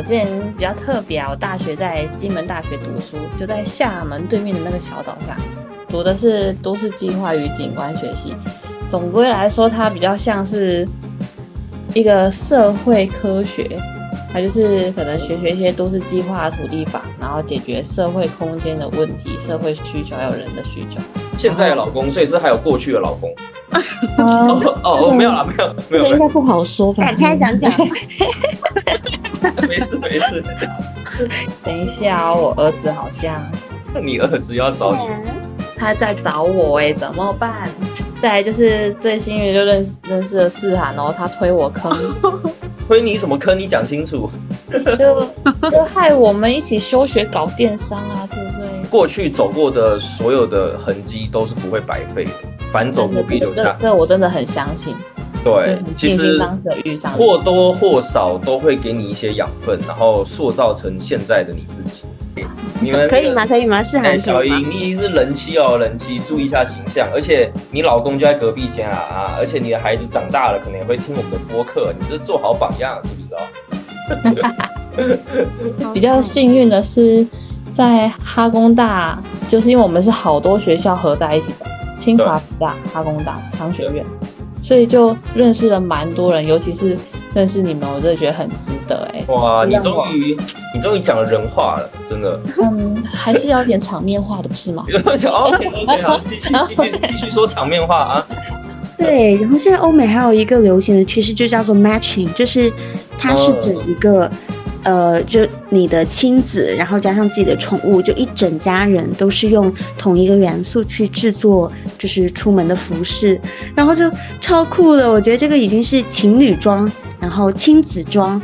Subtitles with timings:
[0.00, 5.36] 我之前比较特别啊，我大学在金门大学读书，就在厦门对面的那个小岛上，
[5.90, 8.34] 读的是都市计划与景观学系。
[8.88, 10.88] 总归来说，它比较像是
[11.92, 13.78] 一个社会科学，
[14.32, 20.98] 它就是可能学学一些都市计划、土地法，然后解决社会空间的问题、社会需求还有人的需求。
[21.36, 23.30] 现在的老公，所以是还有过去的老公。
[24.16, 27.04] 哦， 哦哦，没有了，没有，没有，没有，这个应该不好说吧？
[27.04, 27.70] 展开讲讲。
[29.68, 30.42] 没事没事。
[31.64, 33.40] 等一下哦，我儿子好像
[33.92, 35.00] 那你儿子要找你，
[35.76, 37.68] 他在找我哎，怎么办？
[38.22, 41.96] 再来就是最幸运就认识认识了世涵哦，他推我坑，
[42.86, 43.58] 推你什么坑？
[43.58, 44.30] 你讲清楚。
[44.96, 45.26] 就
[45.68, 48.88] 就害我们一起休学搞电商啊，对不对？
[48.88, 52.30] 过去走过的所有的痕迹都是不会白费的，
[52.72, 53.76] 反走不必留这下。
[53.80, 54.94] 这我真的很相信，
[55.44, 56.38] 对很，其实
[57.16, 62.02] 或多或少都会给你一些养分，然后塑造成现在的你自己。
[62.82, 63.44] 你们可以吗？
[63.44, 63.82] 可以吗？
[63.82, 67.06] 是哎，韩小英，你已经是人妻哦，人妻，注意一下形象。
[67.12, 69.34] 而且你老公就在隔壁间啊啊！
[69.38, 74.52] 而且你的孩子长大了，可能也会听我们的播客，你这做好榜样，知不知道？
[75.92, 77.26] 比较幸运的是，
[77.70, 81.66] 在哈工大，就是因为我们是好多学校合在一起的，
[81.96, 84.02] 清华、北大、哈工大商学院，
[84.70, 86.96] 所以就认识了蛮多人，尤其是
[87.34, 90.38] 认识你们，我真的觉得很值得哎、哇，你终于，
[90.72, 92.40] 你终于讲了人话了，真的。
[92.62, 94.84] 嗯，还是要点场面话的，不是吗？
[95.18, 98.26] 讲 OK OK，好，继续继续继续说场面话啊。
[98.96, 102.72] 对，然后现在欧美还有一个流行的趋势，就叫做 matching，就是
[103.18, 104.30] 它是指一个，
[104.82, 113.40] 呃，就你的亲子，然后加上自己的宠物，就一整家人都是用同一个元素去制作，就是出门的服饰，
[113.74, 115.10] 然后就超酷的。
[115.10, 118.40] 我觉得这个已经是情侣装，然后亲子装。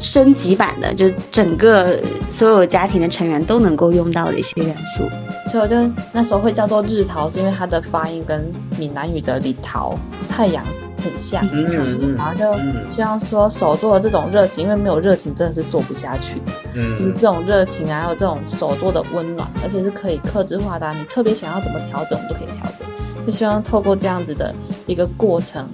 [0.00, 1.98] 升级版的，就整个
[2.30, 5.02] 所有家庭的成员都能够用到的一些元素。
[5.50, 5.74] 所以我就
[6.12, 10.62] 那时候会叫做日桃，是因为它的发音跟闽南语的李桃太阳
[11.02, 11.46] 很像。
[11.52, 11.66] 嗯
[12.02, 16.40] 嗯然后就嗯希望说手做的这种热情，因为没有热情真的是做不下去。
[16.74, 22.86] 就是嗯这种热情啊，还有这种手做的温暖，而且是可以克制化的啊、你特别想要怎么调整，我们都可以调整。
[23.26, 24.54] 就希望透过这样子的
[24.86, 25.68] 一个过程，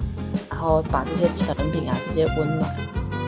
[0.49, 2.69] 然后把这些成品啊、这些温暖，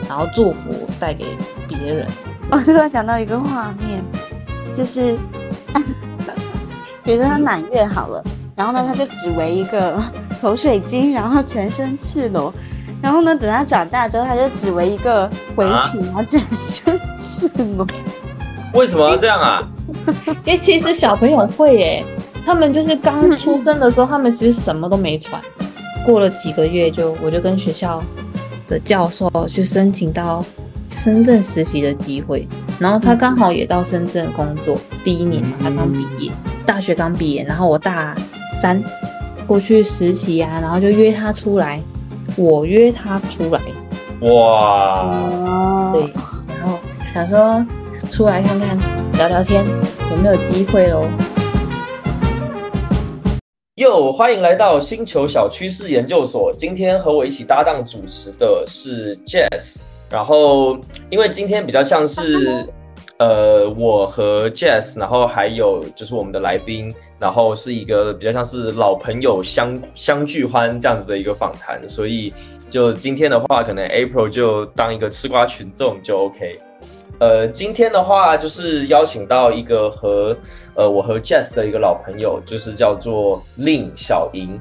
[0.08, 1.24] 然后祝福带给
[1.66, 2.06] 别人。
[2.50, 4.02] 我突然想到一个画面，
[4.74, 5.16] 就是，
[7.02, 8.22] 比如说他满月好了，
[8.54, 10.02] 然后呢，他就只围一个
[10.40, 12.52] 口水巾，然后全身赤裸，
[13.02, 17.86] 然后呢，等他长大之后，他就只围一个围裙，然后全身赤裸。
[18.74, 19.66] 为什么要这样啊？
[20.44, 22.04] 因为其实小朋友会耶，
[22.44, 25.40] 他们就是刚出生的时候，他们其实什么都没穿。
[26.04, 28.02] 过了几个月就，我就跟学校
[28.66, 30.44] 的教授去申请到
[30.88, 32.46] 深圳实习的机会，
[32.78, 36.30] 然后他刚好也到深圳工作，第一年嘛，他刚毕业，
[36.64, 38.14] 大学刚毕业，然后我大
[38.60, 38.82] 三
[39.48, 41.80] 过去实习啊，然后就约他出来，
[42.36, 43.58] 我约他出来，
[44.30, 46.02] 哇，哦对，
[46.58, 46.78] 然后
[47.14, 47.66] 想说
[48.10, 48.78] 出来看看
[49.14, 49.64] 聊聊天，
[50.10, 51.02] 有没有机会喽？
[53.76, 56.52] 哟，欢迎来到星球小趋势研究所。
[56.52, 59.78] 今天和我一起搭档主持的是 Jess，
[60.10, 62.68] 然后因为今天比较像是
[63.18, 72.32] 呃我和 Jess，然后还有就是我们的来宾，然后是一个比较像是老朋友相相聚欢这样子的一个访谈，所以
[72.70, 76.58] 就今天的话，可能 April 就当一个吃瓜群众就 OK。
[77.18, 80.36] 呃，今天的话就是邀请到一个和
[80.74, 84.60] 呃我和 Jess 的一个老朋友，就是叫做令小莹。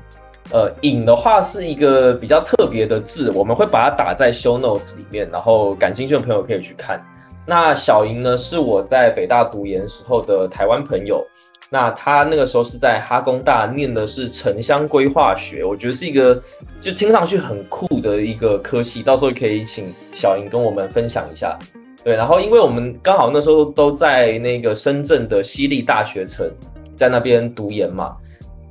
[0.52, 7.00] 呃，颖的话是一个比较特别的字，我们会把它打在 show notes 里面，然后感兴趣的朋友可以去看。
[7.48, 11.26] 那小莹呢，是我在北大读研时候的台湾朋友。
[11.70, 16.42] 那他那个时候是在哈工大念的是城乡规划学，我觉得是一个
[16.80, 21.58] 就听上去很酷的一个科系，到时候可以请小莹跟我们分享一下。
[22.06, 26.50] 对，然后因为我们刚好那时候都在那个深圳的西丽大学城，
[26.96, 28.16] 在那边读研嘛，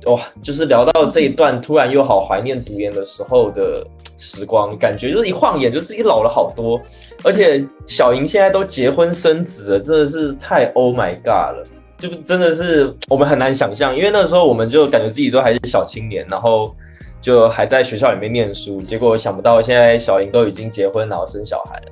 [0.07, 3.85] 哇，就是聊到这一段，突然又好怀念读研的时候的
[4.17, 6.79] 时光，感觉就是一晃眼就自己老了好多，
[7.23, 11.63] 而且小莹现在都结婚生子了，真的是太 Oh my God 了，
[11.97, 16.73] 就真的是我们很难想象，因为那时候我们就感觉自己都还是小青年，然后
[17.21, 21.85] 就还在学校里面念书，结果想不到现在小莹都已经结婚，然后生小孩了。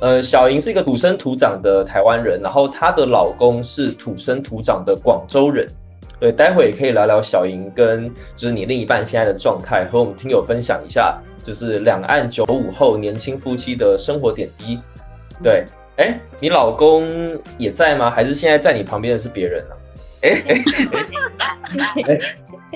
[0.00, 5.68] 呃，小莹是一个土生土长的台湾人，然后她的老公是土生土长的广州人。
[6.18, 14.80] 对，待会也可以聊聊小莹跟就是你另一半现在的状态，和我们听友分享一下，就是两岸九五后年轻夫妻的生活点滴。
[15.42, 15.64] 对，
[15.96, 18.10] 哎，你老公也在吗？
[18.10, 19.74] 还是现在在你旁边的是别人呢？
[20.22, 20.54] 哎哎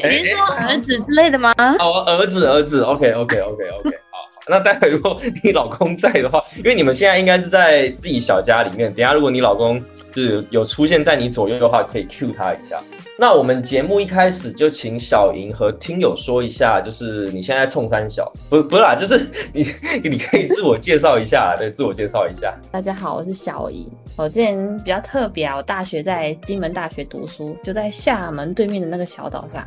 [0.03, 1.55] 哎，您 说儿子之类的吗？
[1.79, 4.29] 哦，儿子，儿子，OK，OK，OK，OK，好。
[4.47, 12.81] 那待会如果你老公在的话，因为你们现在应该是在自己小家里面，等下如果你老公就是有出现在你左右的话，可以 Q 他一下。
[13.19, 19.67] 那我们节目一开始就请小莹和听友说一下，就是你现在冲三小，不不是啦，就是你
[20.09, 22.57] 你可以自我介绍一下，对，自我介绍一下。
[22.73, 23.87] 大家好，我是小莹。
[24.17, 29.63] 我之前比较特别啊，我大学在金门大学读书，就在厦门对面的那个小岛上，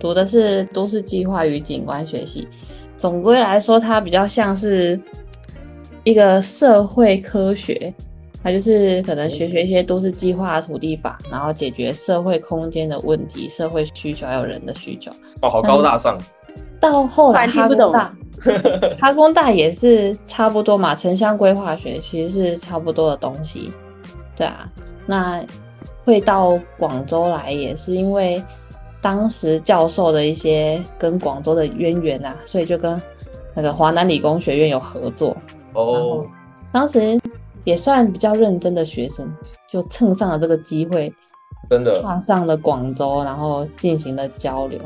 [0.00, 2.48] 读的是都市计划与景观学系。
[2.96, 4.98] 总归来说，它比较像是
[6.04, 7.92] 一个社会科学。
[8.44, 15.10] 它就是可能学学一些都市计划、土地法，然后解决社会空间的问题、社会需求还有人的需求。
[15.40, 16.18] 哦，好高大上。
[16.78, 18.14] 到后来哈工大，
[19.00, 23.72] 哈工大也是差不多嘛，城乡规划学其实是差不多的东西。
[24.36, 24.68] 对啊，
[25.06, 25.42] 那
[26.04, 28.42] 会到广州来也是因为
[29.00, 33.00] 当时教授的一些跟广州的渊源啊，所以就跟
[33.54, 35.34] 那个华南理工学院有合作。
[35.72, 36.22] 哦，
[36.70, 37.18] 当时。
[37.64, 39.26] 也算比较认真的学生，
[39.68, 41.12] 就蹭上了这个机会，
[41.68, 44.78] 真的踏上了广州，然后进行了交流，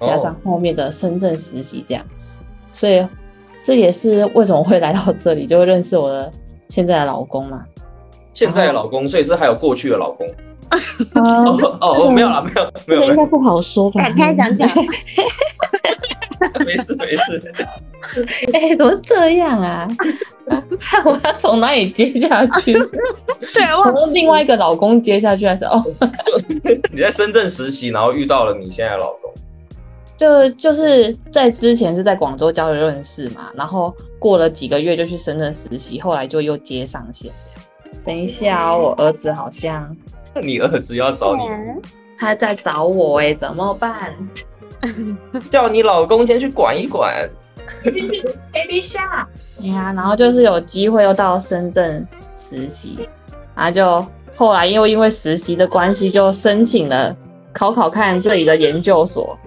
[0.00, 2.04] 加上后面的深圳实习，这样，
[2.72, 3.06] 所以
[3.62, 6.30] 这也是为什么会来到这里，就会认识我的
[6.68, 7.64] 现在的老公嘛。
[8.32, 10.26] 现在的老公，所以是还有过去的老公。
[11.14, 14.02] 哦哦，没有了，没有，这个应该不好说吧？
[14.02, 14.68] 展开讲讲。
[16.64, 17.52] 没 事没事。
[18.52, 19.88] 哎，怎么这样啊？
[20.80, 22.72] 看 我要从哪里接下去？
[23.54, 25.82] 对，我从另外一个老公接下去还是哦？
[26.92, 29.32] 你在深圳实习，然后遇到了你现在老公。
[30.16, 37.32] 就就是在之前是在广州交流认识嘛，然后过了几个月就去深圳实习，后来就又接上线。
[38.04, 39.94] 等一下，我儿子好像。
[40.42, 41.42] 你儿子要找你？
[42.18, 44.12] 他在找我哎，怎么办？
[45.50, 47.28] 叫你老公先去管一管。
[47.84, 48.22] 先去
[48.52, 49.26] baby shark。
[49.58, 53.08] 对呀，然后就是有机会又到深圳实习，
[53.54, 57.16] 然后就后来又因为实习的关系，就申请了
[57.52, 59.38] 考考看这里的研究所。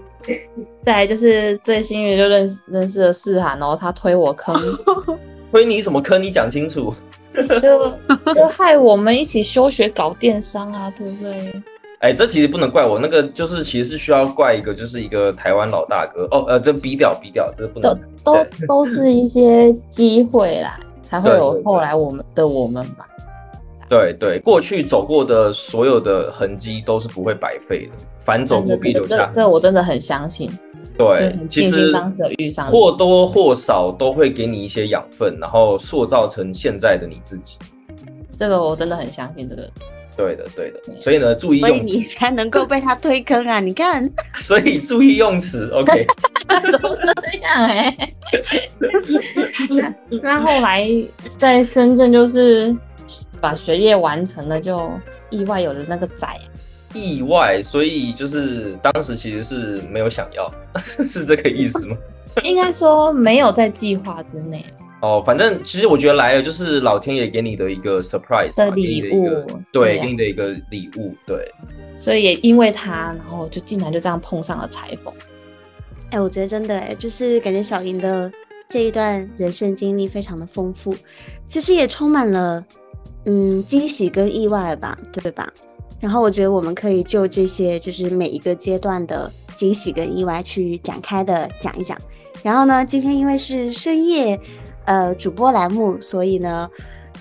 [0.84, 4.56] 再就是最幸运就认识认识了世涵哦，他推我坑。
[5.52, 6.22] 推你什么坑？
[6.22, 6.94] 你讲清楚。
[7.62, 11.64] 就就害我们一起休学搞电商啊，对不对？
[12.00, 23.08] 哎，这其实不能怪我，那个就是其实是需要怪一个，就是一个台湾老大哥哦，呃，这逼掉逼掉，这不能都都都是一些机会啦，才会有后来我们的我们吧。
[23.90, 29.32] 对对，过去走过的所有的痕迹都是不会白费的，反走过必留下。
[29.34, 30.52] 这我真的很相信。
[30.98, 31.92] 对，其实
[32.70, 37.58] 或多或少都会给你一些养分，然后塑造成现在的你自己。
[38.38, 39.68] 这个我真的很相信这个。
[40.18, 43.60] 对的，对的，所以呢，注意用词，你才能够被他推坑啊！
[43.62, 44.10] 你看，
[44.40, 46.06] 所以注意用词， OK？
[46.72, 47.96] 怎么这样哎？
[50.24, 50.90] 那后来
[51.38, 52.76] 在深圳就是
[53.40, 54.92] 把学业完成了，就
[55.30, 56.28] 意外有了那个仔。
[56.94, 60.52] 意外，所以就是当时其实是没有想要，
[61.08, 61.96] 是这个意思吗？
[62.44, 64.66] 应该说没有在计划之内。
[65.08, 71.50] 哦，反正其实我觉得来了就是老天爷给你的一个 surprise 的礼物，对，给你的一个礼物，对。
[71.96, 75.14] 所以也因为他，然后就竟然就这样碰上了裁缝。
[76.12, 78.30] 哎，我觉得真的哎，就是感觉小莹的
[78.68, 80.94] 这一段人生经历非常的丰富，
[81.48, 82.62] 其实也充满了
[83.26, 85.50] 嗯惊喜跟意外吧，对吧？
[86.02, 91.98] 然后我觉得我们可以就这些就是每一个阶段的惊喜跟意外去展开的讲一讲。
[92.44, 94.38] 然后呢，今天因为是深夜。
[94.88, 96.70] 呃，主播栏目，所以呢，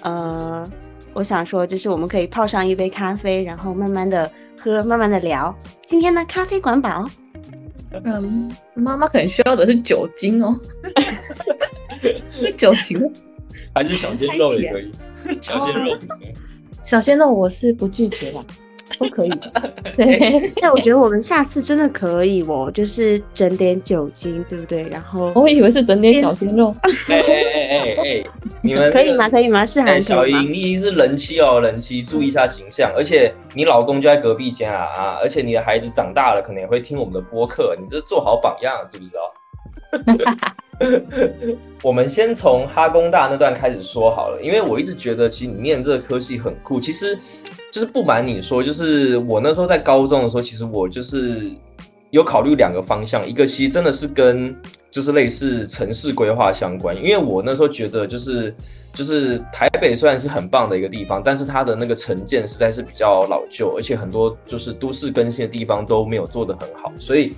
[0.03, 0.71] 呃，
[1.13, 4.31] 我想说，就是我们可以泡上一杯咖啡，然后慢慢的
[4.63, 5.53] 喝，慢慢的聊。
[5.85, 7.11] 今天呢，咖啡管饱。
[8.05, 10.59] 嗯，妈妈可能需要的是酒精哦。
[12.41, 13.11] 那酒行
[13.75, 14.93] 还是小鲜肉也可以。
[15.41, 15.99] 小鲜肉，
[16.83, 18.45] 小鲜肉我是不拒绝的。
[18.99, 19.31] 都可以，
[19.97, 20.53] 对。
[20.63, 24.89] 那我觉得我们下次真的可以哦，就是整点酒精，对不对？
[24.89, 26.75] 然后我以为是整点小鲜肉。
[27.09, 28.25] 哎哎哎哎哎，
[28.63, 29.29] 你们 可以吗？
[29.29, 29.67] 可以吗？
[29.67, 32.93] 是韩小英，你是人妻哦，人妻，注意一下形象。
[32.97, 39.33] 而且你老公就在隔壁家啊，而且你的孩子长大了，可能也会听我们的播客，你这做好榜样，知不知道？
[41.83, 46.79] 我们先从哈工大那段开始说好了，因为我一直觉得，其实你念这个科系很酷。
[46.81, 47.17] 其实，
[47.77, 51.47] 就是不瞒你说，就是我那时候在高中的时候，其实我就是
[52.09, 54.57] 有考虑两个方向，一个其实真的是跟
[54.91, 58.55] 就是类似城市规划相关，因为我那时候觉得就是
[58.95, 67.35] 就是台北虽然是很棒的一个地方，但是它的那个城建实在是比较老旧，而且很多就是都市更新的地方都没有做得很好，所以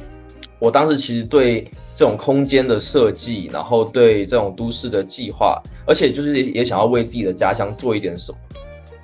[0.61, 8.39] 我当时其实对这种空间的设计，然后对这种都市的计划，而且就是也想要为自己的家乡做一点什么。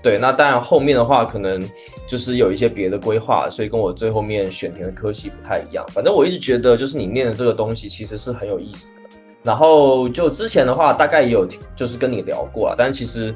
[0.04, 1.66] 对，那当然后面的话可能
[2.06, 5.82] 就是有一些别的规划，所以跟我最后面选填的科系不太一样。
[5.88, 9.00] 反正我一直觉得，就是你念的这个东西其实是很有意思的。
[9.42, 13.34] 然后就之前的话，大概也有就是跟你聊过啊，但是其实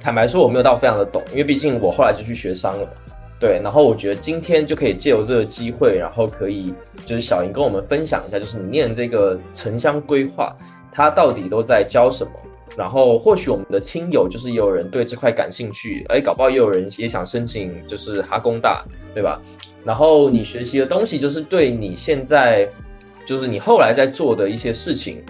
[0.00, 2.92] 坦白说我没有到非常的懂，因为毕竟我后来就去学商了嘛。
[3.40, 6.72] 对，然后我觉得今天就可以借由这个机会，然后可以
[7.04, 10.54] 就是小莹跟我们分享一下，就是你念这个城乡规划，
[10.92, 12.30] 它到底都在教什么。
[12.76, 19.40] 然后或许我们的听友就是也有人对这块感兴趣，哎，搞不好也有人也想申请，就是哈工大，对吧？
[19.84, 22.68] 然后你学习的东西就是对你现在，
[23.26, 25.22] 就是你后来在做的一些事情，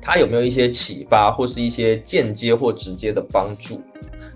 [0.00, 3.80] 它有没有一些启发，或是一些间接或直接的帮助？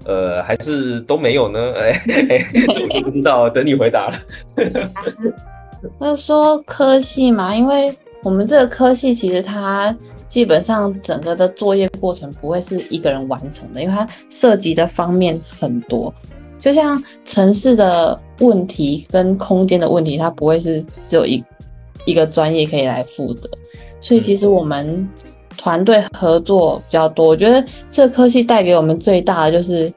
[0.04, 1.72] 呃，还是都没有呢？
[1.74, 2.00] 哎
[2.30, 4.14] 哎，这我不知道，等你回答了。
[6.00, 9.94] 就说科系嘛，因为我们这个科系其实它。
[10.28, 16.12] 基本上整个的作业过程不会是一个人完成的，因为它涉及的方面很多。
[16.58, 21.42] 就像城市的问题跟空间的问题，它不会是只有一
[22.06, 23.48] 一个专业可以来负责。
[24.00, 25.08] 所以其实我们
[25.56, 27.28] 团队合作比较多。
[27.28, 29.90] 我觉得这个科系带给我们最大的就是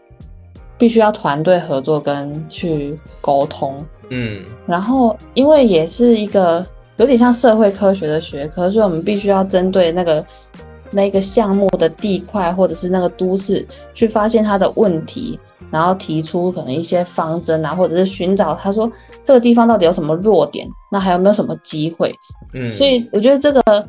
[0.77, 3.83] 必须要团队合作跟去沟通。
[4.09, 6.63] 嗯，然后因为也是一个。
[6.99, 10.25] 有点像社会科学的学科，所以我们必须要针对那个
[10.91, 15.39] 那个项目的地块或者是那个都市去发现它的问题，
[15.71, 18.91] 然后提出可能一些方针啊，或者是寻找他说
[19.23, 22.13] 这个地方到底有什么弱点，那还有没有什么机会？
[22.53, 23.87] 嗯，所以我觉得这个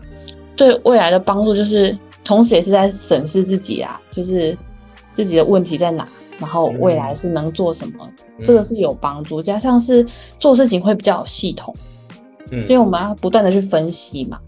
[0.55, 4.57] 对未来的帮助就是，同时也是在审视自己啊，就是
[5.15, 6.07] 自己的问题在哪，
[6.39, 8.09] 然后未来是能做什么，
[8.45, 10.07] 这个是有帮助，加上是
[10.39, 11.75] 做事情会比较有系统。
[12.51, 14.39] 因为我们要不断的去分析嘛，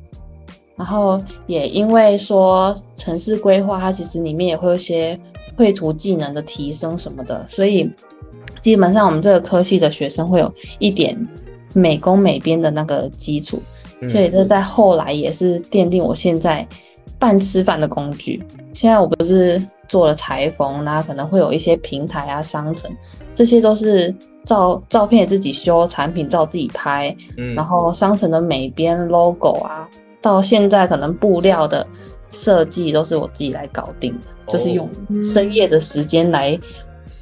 [0.77, 5.19] 然后也因为说城市规划，它其实里面也会有一些
[5.57, 7.89] 绘图技能的提升什么的，所以
[8.61, 11.17] 基本上我们这个科系的学生会有一点
[11.73, 13.63] 美工美编的那个基础，
[14.09, 16.67] 所以这在后来也是奠定我现在
[17.19, 18.43] 半吃饭的工具。
[18.75, 22.91] 现在我不是做了裁缝，那可能会有一些平台啊、商城，
[23.33, 24.13] 这些都是。
[24.45, 29.89] 照照片也自己修，产品照自己拍，嗯，然后商城的美编 logo 啊，
[30.21, 31.87] 到现在可能布料的
[32.29, 34.89] 设计都是我自己来搞定的，就是用
[35.23, 36.59] 深夜的时间来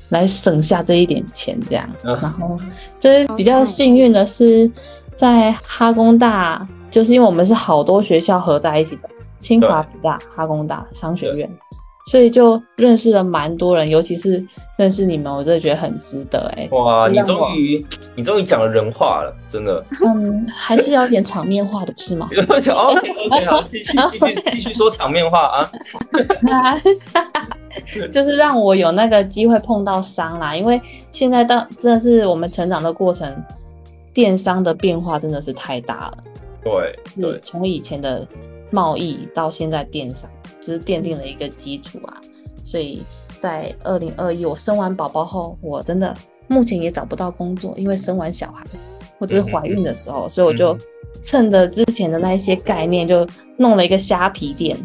[0.08, 1.88] 来省下这一点钱这样。
[2.02, 2.58] 然后
[2.98, 4.70] 就是比较幸运的是，
[5.14, 9.08] 在哈工大，就是因为我们是好多学校合在一起的，
[9.38, 11.50] 清华、北大、哈工大商学院。
[12.06, 14.44] 所以就认识了蛮多人，尤其是
[14.76, 16.68] 认识你们，我真的觉得很值得哎！
[16.72, 17.84] 哇，你终于
[18.16, 19.84] 你终于讲了人话了，真的。
[20.04, 22.28] 嗯，还是要点场面话的，不是吗？？
[22.32, 25.70] OK，OK，，继续继续 继续说场面话啊！
[28.10, 30.80] 就是让我有那个机会碰到商啦，因为
[31.12, 33.32] 现在到真的是我们成长的过程，
[34.12, 36.18] 电商的变化真的是太大了。
[36.64, 38.26] 对，是从以前的
[38.70, 40.30] 贸易到现在电商。
[40.60, 42.20] 就是奠定了一个基础啊，
[42.64, 43.02] 所以
[43.38, 46.14] 在二零二一我生完宝宝后，我真的
[46.48, 48.62] 目前也找不到工作，因为生完小孩，
[49.18, 50.76] 或者是怀孕的时候，所以我就
[51.22, 54.76] 趁着之前的那一些概念，就弄了一个虾皮店，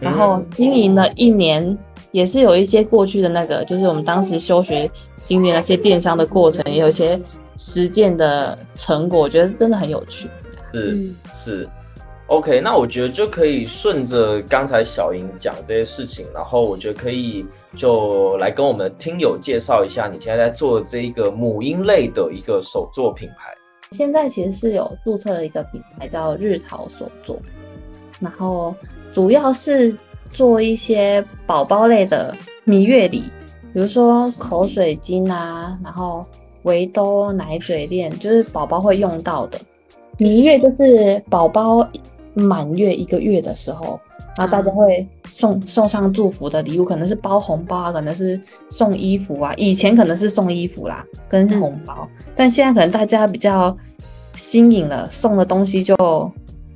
[0.00, 1.78] 然后经营了一年，
[2.10, 4.90] 也是有一些过去的那个，就是我们当时休学
[5.22, 7.18] 经历那些电商的过程，也有一些
[7.56, 10.28] 实践的成果，我觉得真的很有趣。
[10.74, 11.08] 是
[11.44, 11.68] 是。
[12.28, 17.44] OK，那我觉得就可以顺着刚才小莹讲这些事情，然后我觉得可以
[17.74, 23.54] 就来跟我们的听友介绍一下你现在在做的这一个母婴类的一个手作品牌。
[23.92, 27.38] 现在其实是有注册了一个品牌叫日淘手作，
[28.20, 28.74] 然后
[29.14, 29.96] 主要是
[30.30, 33.22] 做一些宝宝类的蜜月礼，
[33.72, 36.26] 比如说口水巾啊，然后
[36.64, 39.58] 围兜、奶嘴链，就是宝宝会用到的。
[40.18, 41.88] 蜜月就是宝宝。
[42.38, 44.00] 满月一个月的时候，
[44.36, 48.40] 然后大家会送送上祝福的礼物，可能是包红包啊，可能是
[48.70, 49.52] 送衣服啊。
[49.56, 53.76] 以前可能是送衣服啦，跟红包，但现在可能大家比较
[54.34, 55.96] 新颖了，送的东西就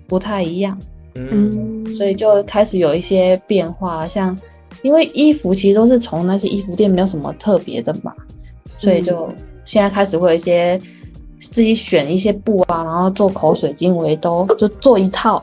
[0.06, 0.76] 不太一样。
[1.14, 4.36] 嗯，所以就开始有一些变化，像
[4.82, 8.14] 因为衣服其实都是从那些衣服店没有什么特别的嘛，
[8.78, 9.30] 所以就
[9.64, 10.80] 现在开始会有一些
[11.50, 15.42] 自己选一些布啊，然后做口水巾、围兜，就做一套，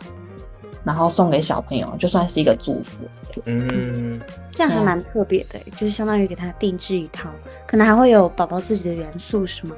[0.83, 3.03] 然后送给小朋友，就算是一个祝福。
[3.23, 4.19] 这样，嗯，
[4.51, 7.29] 这样还蛮特别的，就是相当于给他定制一套，
[7.67, 9.75] 可能还会有宝宝自己的元素，是吗？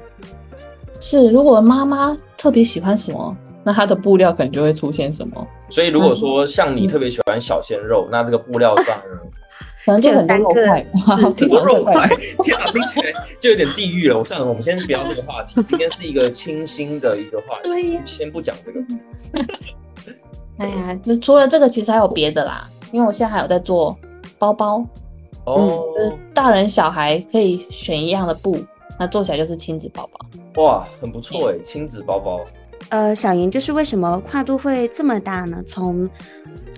[1.00, 8.96] 是，如果妈妈特别喜欢什么，那她的布料可能就会出现什么，所以如果说像你特别喜欢小鲜肉，那这个布料上
[9.84, 10.86] 可能 就很多肉块，
[11.16, 12.08] 很多肉块，
[12.42, 14.18] 天哪，听起来就有点地狱了。
[14.18, 19.46] 我算了，我们先不要这个话题，今天是一个清新的一个话题，对先不讲这个。
[20.58, 22.68] 哎呀，就除了这个，其实还有别的啦。
[22.92, 23.96] 因为我现在还有在做
[24.38, 24.84] 包包，
[25.44, 28.58] 哦，就是大人小孩可以选一样的布，
[28.98, 30.62] 那做起来就是亲子包包。
[30.62, 32.38] 哇，很不错哎，亲子包包。
[32.90, 35.62] 呃，小莹，就是为什么跨度会这么大呢？
[35.66, 36.06] 从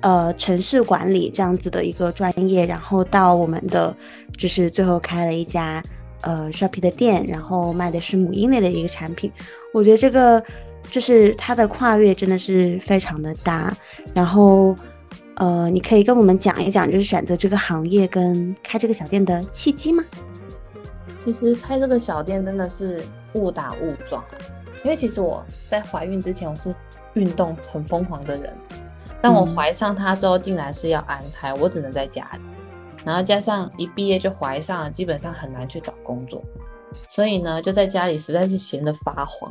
[0.04, 3.96] 呃城市管理这样子的一个专业，然后到我们的
[4.37, 5.82] 就是最后开了一家
[6.20, 9.32] 呃 Shopee 的店，然后卖的是母婴类的一个产品。
[9.73, 10.44] 我觉得这个
[10.90, 13.75] 就是它的跨越真的是非常的大。
[14.12, 14.76] 然后
[15.37, 20.04] 呃，你可以跟我们讲一讲，就是选择这个行业跟开这个小店的契机吗？
[21.25, 24.37] 其实开这个小店真的是误打误撞啊，
[24.84, 26.75] 因为其实我在怀孕之前我是
[27.14, 28.52] 运动很疯狂的人，
[29.24, 32.40] 但我怀上他之后竟然是要安胎，我只能在家里，
[33.06, 36.44] 然后加上一毕业就怀上了，基本上很难去找工作，
[37.08, 39.50] 所以呢就在家里实在是闲得发慌，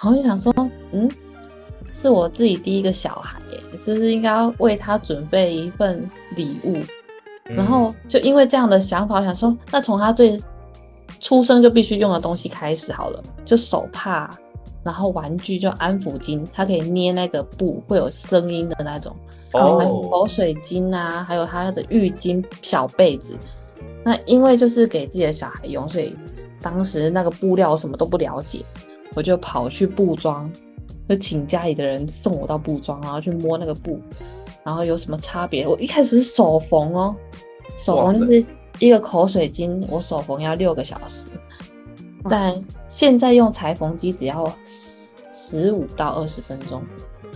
[0.00, 0.52] 然后就想说，
[0.90, 1.08] 嗯，
[1.92, 6.82] 是我自己第一个小孩耶，是不是应该要为他准备一份礼物？
[7.44, 10.42] 然后就因为这样的想法，我想说，那从他最
[11.20, 14.36] 出生就必须用的东西开始好了，就手帕，
[14.86, 19.14] 然后玩具就安抚巾，它可以捏那个布会有声音的那种，
[19.50, 23.36] 然后还有口水巾啊，还有它的浴巾、小被子。
[24.04, 26.16] 那因为就是给自己的小孩用，所以
[26.62, 28.60] 当时那个布料什么都不了解，
[29.16, 30.48] 我就跑去布庄，
[31.08, 34.00] 就请家里的人送我到布庄，然后去摸那个布，
[34.62, 35.66] 然后有什么差别。
[35.66, 37.16] 我一开始是手缝哦，
[37.76, 38.46] 手缝就是
[38.78, 41.26] 一个口水巾，我手缝要六个小时，
[42.30, 42.54] 但
[42.88, 46.82] 现在用裁缝机只要十十五到二十分钟，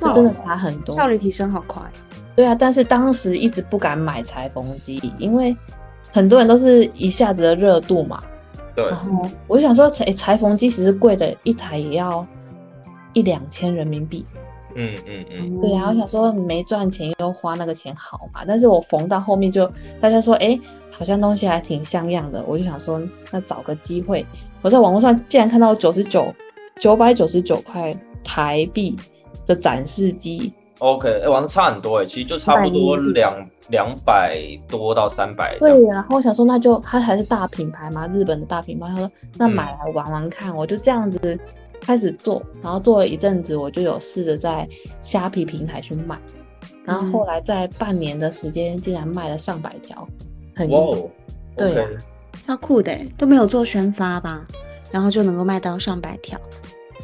[0.01, 1.83] 就真的差很多，效率提升好快。
[2.37, 5.55] 对啊，但是当时一直不敢买裁缝机，因为
[6.11, 8.23] 很多人都是一下子的热度嘛。
[8.75, 8.87] 对。
[8.87, 12.27] 然后我就想说，裁裁缝机其实贵的，一台也要
[13.13, 14.25] 一两千人民币。
[14.75, 15.61] 嗯嗯嗯。
[15.61, 20.59] 对啊，我想说没赚钱又花那个钱好嘛，但是我缝到后面就大家说，哎，
[20.91, 24.25] 好像东西还挺像样的，我就想说，那找个机会，
[24.63, 26.33] 我在网络上竟然看到九十九
[26.77, 28.97] 九百九十九块台币
[29.47, 30.53] 的展示机。
[30.79, 33.33] OK，哎、玩的差很多哎，其实就差不多两
[33.69, 35.59] 两百多到三百。
[35.59, 38.89] 对，然后我想说，那就它还是大品牌嘛，日本的大品牌。
[38.89, 41.39] 他说，那买来玩玩看，我就这样子
[41.83, 44.67] 开始做，然后做了一阵子，我就有试着在
[45.03, 46.19] 虾皮平台去卖，
[46.85, 50.09] 然后后来在半年的时间，竟然卖了上百条，
[50.57, 51.11] 很哇哦，
[51.59, 51.97] 对啊 OK
[52.51, 54.45] 超酷的欸，都没有做宣发吧，
[54.91, 56.37] 然后就能够卖到上百条。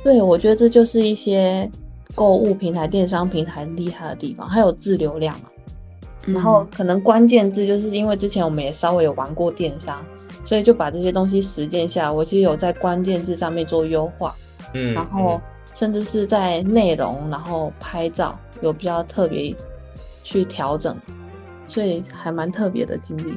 [0.03, 1.71] 对，我觉得这就是一些
[2.17, 5.49] 购物平台、电商平台厉害的地方，还有自流量嘛。
[6.27, 10.03] 然后可能关键字就是因为之前我们也稍微有玩过电商，
[10.45, 12.11] 所以就把这些东西实践下来。
[12.11, 14.35] 我其实有在关键字上面做优化，
[14.75, 15.41] 嗯，然后
[15.77, 19.55] 甚至是在内容，然后拍照有比较特别
[20.25, 20.97] 去调整，
[21.69, 23.37] 所以还蛮特别的经历。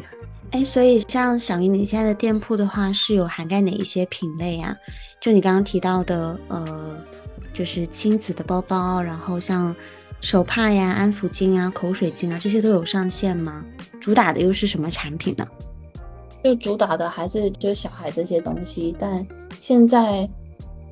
[0.51, 4.75] 哎，所以像小云你现在的店铺的话，是有涵盖哪一些品类啊？
[5.21, 6.97] 就你刚刚提到的，呃，
[7.53, 9.75] 就是亲子的包包，然后像
[10.21, 13.63] 手帕呀、安抚巾啊、口水巾啊，这些都有上线吗？
[14.01, 15.47] 主打的又是什么产品呢？
[16.43, 19.25] 就主打的还是就是小孩这些东西，但
[19.59, 20.27] 现在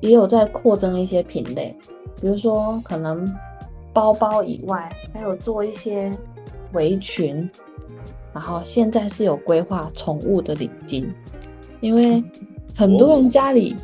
[0.00, 1.76] 也有在扩增一些品类，
[2.20, 3.34] 比如说可能
[3.92, 6.12] 包包以外，还有做一些
[6.74, 7.50] 围裙，
[8.32, 11.06] 然后现在是有规划宠物的领巾，
[11.80, 12.22] 因为
[12.76, 13.74] 很多人家里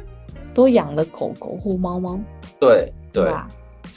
[0.53, 2.19] 都养了狗狗或猫猫，
[2.61, 3.49] 对对吧？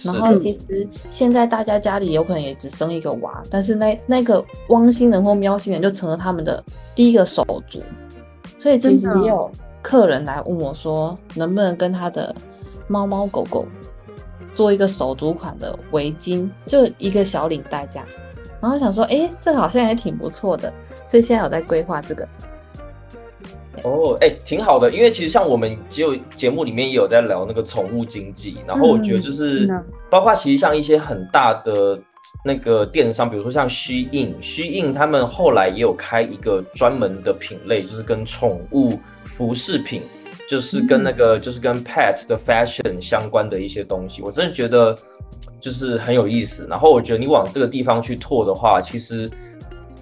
[0.04, 6.64] 然后其实现在大家家里有可能也只生一个娃，但是那那个汪星人或喵星人就成了他们的
[6.96, 7.82] 第一个手足，
[8.60, 9.50] 所以其实真的也有
[9.82, 12.34] 客人来问我说，能不能跟他的
[12.88, 13.66] 猫猫狗狗
[14.54, 18.08] 做一个手足款的围巾，就一个小领带这样。
[18.62, 20.74] 然后想说，哎，这个好像也挺不错的，
[21.10, 22.28] 所以现在有在规划这个。
[23.84, 32.00] 哦，哎、挺好的，因为其实像我们只有节目里面也有在聊那个宠物经济，然后我觉得就是、嗯包括其实像一些很大的
[32.42, 40.02] 那个电商，比如说像 Shein，Shein 他们后来也有开一个专门的品类，就是跟宠物服饰品
[40.48, 44.98] 就是跟那个就是跟 pet 的 fashion 相关的一些东西，我真的觉得
[45.60, 46.66] 就是很有意思。
[46.70, 49.30] 然后我觉得你往这个地方去拓的话，其实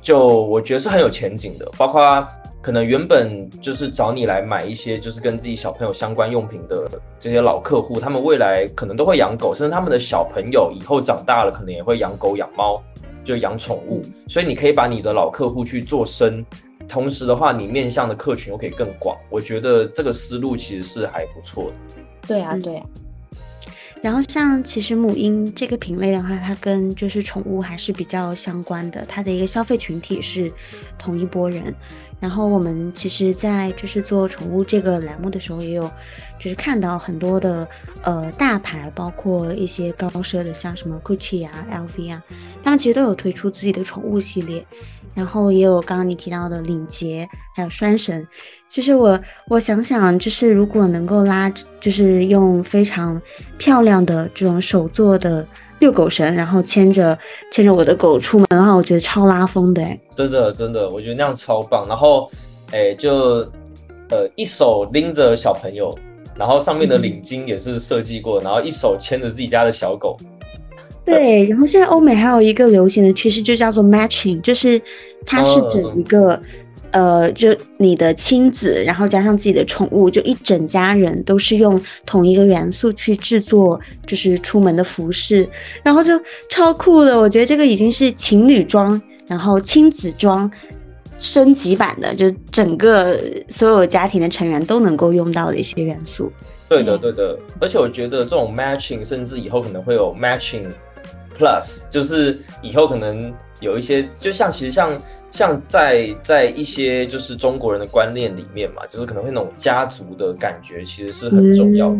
[0.04, 1.66] 就我觉得是很有前景的。
[1.76, 2.26] 包括
[2.62, 6.88] 可能原本就是找你来买一些就是跟自己小朋友相关用品的
[7.20, 12.80] 这些老客户，他们未来可能都会养狗，甚至他们的小朋友以后长大了可能也会养狗养猫，
[13.24, 14.04] 就养宠物。
[14.28, 16.46] 所以你可以把你的老客户去做深。
[16.88, 22.04] 同时的话，你面向的客群又可以更广，我觉得这个思路其实是还不错的。
[22.28, 22.86] 对啊，对啊。
[24.02, 30.52] 然后像其实母婴这个品类的话，它跟就是宠物还是比较相关的，它的一个消费群体是
[30.98, 31.74] 同一波人。
[32.26, 35.84] 然后我们其实，在就是做宠物这个栏目的时候，也有
[36.40, 37.68] 就是看到很多的
[38.02, 42.24] 呃大牌，包括一些高奢的，像什么 Gucci 啊、LV 啊，
[42.64, 44.66] 他们其实都有推出自己的宠物系列。
[45.14, 48.28] 然后也有刚刚你提到的领结，还有拴绳。
[48.68, 51.48] 其实我我想想，就是如果能够拉，
[51.80, 53.22] 就是用非常
[53.60, 55.48] 漂亮的这种手做的
[55.80, 57.18] 遛狗绳，然后牵着
[57.52, 60.00] 牵着我的狗出门的话，我觉得超拉风的哎。
[60.16, 61.88] 真的真的，我觉得那样超棒。
[61.88, 62.30] 然后
[62.72, 63.40] 哎，就
[64.10, 65.98] 呃一手拎着小朋友，
[66.36, 70.18] 然后上面的领巾也是设计过，然后一手牵着自己家的小狗。
[71.04, 74.82] 对，然后现在欧美还有一个流行的趋势，就叫做 matching，就是
[75.24, 76.42] 它是整一个，
[76.96, 83.78] 呃，就你的亲子，然后加上自己的宠物，就一整家人都是用同一个元素去制作，
[84.08, 85.46] 就是出门的服饰，
[85.84, 86.14] 然后就
[86.50, 87.20] 超酷的。
[87.20, 90.50] 我觉得这个已经是情侣装，然后亲子装
[91.20, 96.32] 升级版的，就整个所有家庭的成员都能够用到的一些元素。
[96.70, 100.64] 对的，对的，而且我觉得这种 matching，甚至以后可能会有 matching。
[101.38, 104.98] Plus 就是以后可能有一些，就像其实像
[105.36, 111.98] 像在在一些就是中国人的观念里面嘛，就是可能会那种家族的感觉，其实是很重要的。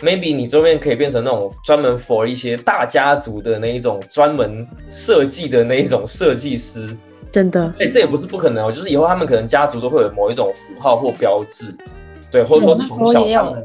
[0.00, 6.96] Maybe 你周边可以变成那种专门 for 一些大家族的那一种专门设计的那一种设计师，
[7.32, 8.70] 真的，哎，这也不是不可能哦。
[8.70, 11.74] 就是以后他们可能家族都会有某一种符号或标志，
[12.30, 13.64] 对，或者说从小他们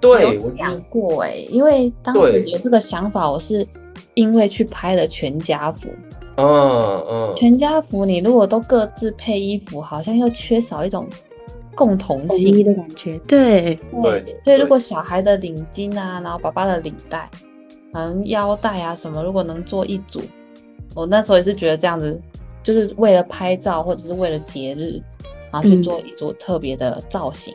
[0.00, 3.66] 对我想过哎，因为当时有这个想法，我是。
[4.14, 5.88] 因为去拍了全家福，
[6.36, 11.08] 嗯嗯，全家福你如果都各自配衣服，好像又缺少一种
[11.74, 13.18] 共同性的感觉。
[13.20, 17.30] 对对，所以如果小孩的领巾啊，然后爸爸的领带，
[17.92, 20.20] 嗯，腰带啊什么，如果能做一组，
[20.94, 22.20] 我那时候也是觉得这样子，
[22.62, 25.00] 就是为了拍照或者是为了节日，
[25.52, 27.54] 然后去做一组特别的造型，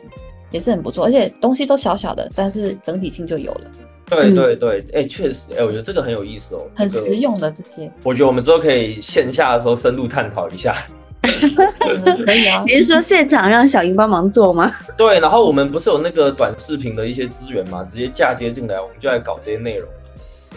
[0.50, 1.04] 也是很不错。
[1.04, 3.70] 而且东西都小小的，但是整体性就有了。
[4.10, 7.90] 对对对，哎，确实，哎，我觉得这个很有意思哦，很实用的这些。
[8.02, 10.76] 我觉得我们之后可以线下的时候深入探讨一下。
[12.24, 14.72] 可以啊，你是说现场让小英帮忙做吗？
[14.96, 19.88] 对，然后我们不是有那个短视频的一些资源嘛，直接嫁接进来，我们就来搞这些内容。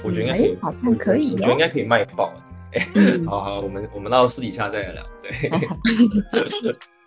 [0.04, 2.34] 我觉得应该可以，好像可以，我觉得应该可以卖爆。
[2.74, 2.88] 哎，
[3.28, 5.04] 好好，我们我们到私底下再来聊。
[5.22, 5.52] 对。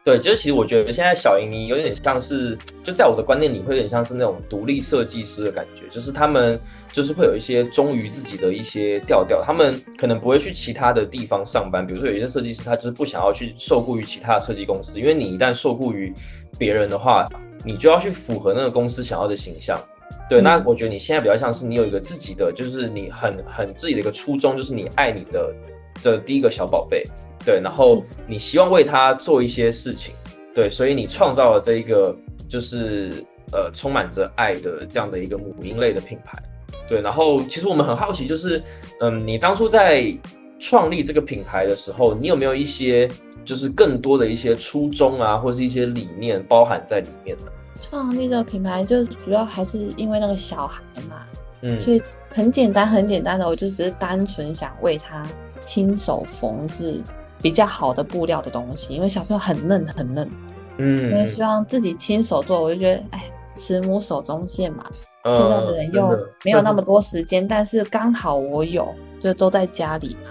[0.06, 6.56] 对，就是其实我觉得现在小莹妮有点像是，就在我的观念里会有点像是那种独立设计师的感觉，就是他们
[6.92, 16.14] 就是会有一些忠于自己的一些调调，他们可能不会去其他的地方上班，比如说有一些设计师他就是不想要去受雇于其他的设计公司，因为你一旦受雇于
[16.56, 17.28] 别人的话，
[17.64, 19.76] 你就要去符合那个公司想要的形象。
[20.30, 25.52] 对，那我觉得你现在比较像是你有一个自己的，就是你很很自己的一个初衷，就是你爱你的
[26.00, 27.04] 的第一个小宝贝。
[27.46, 30.12] 对，然后你希望为他做一些事情，
[30.52, 32.14] 对，所以你创造了这一个
[32.48, 33.12] 就是
[33.52, 36.36] 呃充满着爱的这样的一个母婴类的品牌，
[36.88, 38.60] 对，然后其实我们很好奇，就是
[39.00, 40.12] 嗯，你当初在
[40.58, 43.08] 创立这个品牌的时候，你有没有一些
[43.44, 47.44] 就是更多的一些初衷啊，或者是一些理念包含在里面呢？
[47.80, 51.24] 创立这个品牌就主要还是因为那个小孩嘛，
[51.60, 55.24] 嗯，所以很简单很简单的，我就只是单纯想为他
[55.60, 57.00] 亲手缝制。
[57.46, 60.28] 比较好的布料的东西，因为小朋友很嫩很嫩，
[60.78, 64.84] 嗯，因为希望自己亲手做，我就觉得，哎，慈母手中线嘛。
[65.30, 66.10] 现在的人又
[66.44, 70.30] 没有那么多时间，但是刚好我有， 就都在家里嘛，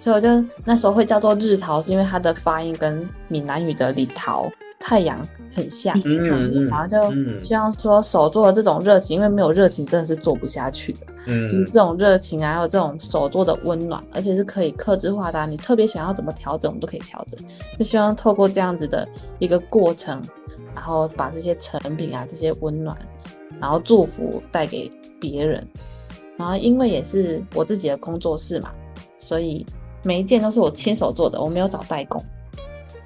[0.00, 4.50] 所以我就那时候会叫做日桃，是因为它的发音跟闽南语的李桃。
[4.86, 5.18] 太阳
[5.54, 17.40] 很像，嗯，然后就希望说手做的这种热情，因为没有热情真的是做不下去的，嗯，就是这种热情啊，还有这种手做的温暖，而且是可以克制化的，你特别想要怎么调整，我们都可以调整。
[17.78, 20.20] 就希望透过这样子的一个过程，
[20.74, 22.94] 然后把这些成品啊，这些温暖，
[23.58, 25.66] 然后祝福带给别人。
[26.36, 28.70] 然后因为也是我自己的工作室嘛，
[29.18, 29.64] 所以
[30.02, 32.22] 每一件都是我亲手做的，我没有找代工。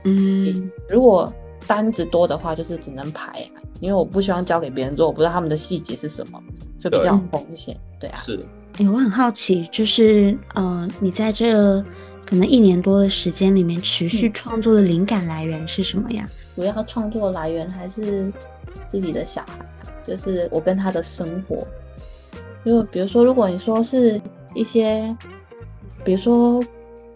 [0.05, 1.33] 嗯，如果
[1.69, 6.43] 单子多的话，就是只能排，因为我不希望交给别人做，我不知道他们的细节是什么，
[6.81, 7.79] 就比较有风险。
[8.01, 8.41] 对啊，是。
[8.79, 11.81] 哎，我很好奇，就是呃，你在这
[12.25, 16.29] 可能一年多的时间里面，持续创作的灵感来源是什么呀？
[16.57, 18.33] 主要创作来源还是
[18.87, 19.65] 自己的小孩，
[20.03, 21.67] 就是我跟他的生活。
[22.65, 24.21] 因为比如说，如果你说是
[24.55, 25.17] 一些，
[26.05, 26.65] 比如说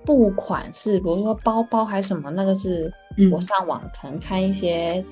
[0.04, 2.92] 布款式，比如说包包还是什么，那个是
[3.30, 5.04] 我上网可能看一些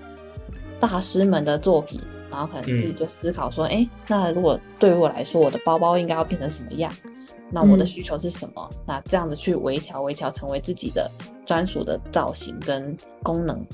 [0.79, 2.01] 大师们的作品。
[2.31, 6.93] 然后可能自己就思考说，哎，那如果对于我来说，我的包包应该要变成什么样？
[7.51, 8.71] 那我的需求是什么？
[8.87, 11.11] 那这样子去微调，微调成为自己的
[11.45, 13.67] 专属的造型跟功能。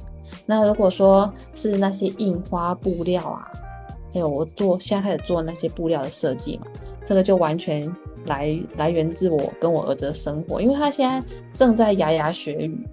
[0.47, 3.47] 那如果说是那些印花布料啊，
[4.15, 6.67] 还有我做现在开始做那些布料的设计嘛，
[7.05, 12.89] 这个就完全来来源自我跟我儿子的生活，因为他现在正在牙牙学语。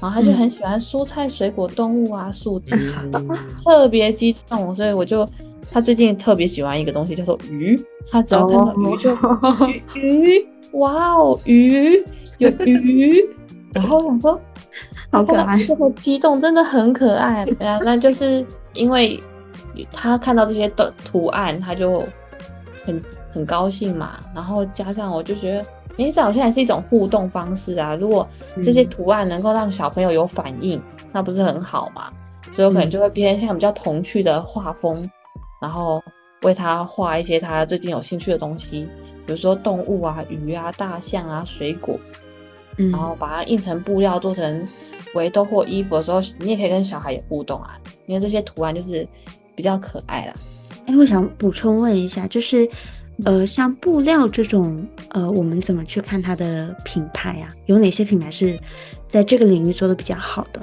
[0.00, 2.76] 然后他就很喜欢蔬菜、水果、动物啊，数字
[3.64, 5.26] 特别激动，所以我就
[5.70, 7.80] 他最近特别喜欢一个东西叫做鱼，
[8.10, 9.14] 他只要看到鱼就
[9.66, 12.04] 鱼鱼，哇哦鱼
[12.38, 13.24] 有鱼，
[13.72, 14.40] 然后我想说
[15.10, 19.22] 好可爱，这么激动真的很可爱，对啊，那就是因为
[19.90, 22.04] 他看到这些的图案，他就
[22.84, 23.02] 很
[23.32, 25.64] 很高兴嘛，然后加上我就觉得。
[25.96, 27.94] 哎，这好像也是一种互动方式啊！
[27.94, 28.28] 如果
[28.62, 32.10] 这些图案能够让小朋友有反应，那不是很好吗？
[32.52, 35.08] 所以我可能就会偏向比较童趣的画风，
[35.60, 36.02] 然后
[36.42, 38.88] 为他画一些他最近有兴趣的东西，
[39.24, 41.96] 比如说动物啊、鱼啊、大象啊、水果，
[42.76, 44.66] 然后把它印成布料做成
[45.14, 49.06] 围兜或衣服的时候，你也可以跟小孩也互动啊，因为这些图案就是
[49.54, 50.34] 比较可爱啦。
[50.86, 52.68] 哎，我想补充问一下，就是。
[53.24, 57.54] 呃，像布料这种，呃，我们怎么去看它的品牌啊？
[57.66, 58.58] 有哪些品牌是
[59.08, 60.60] 在这个领域做的比较好的？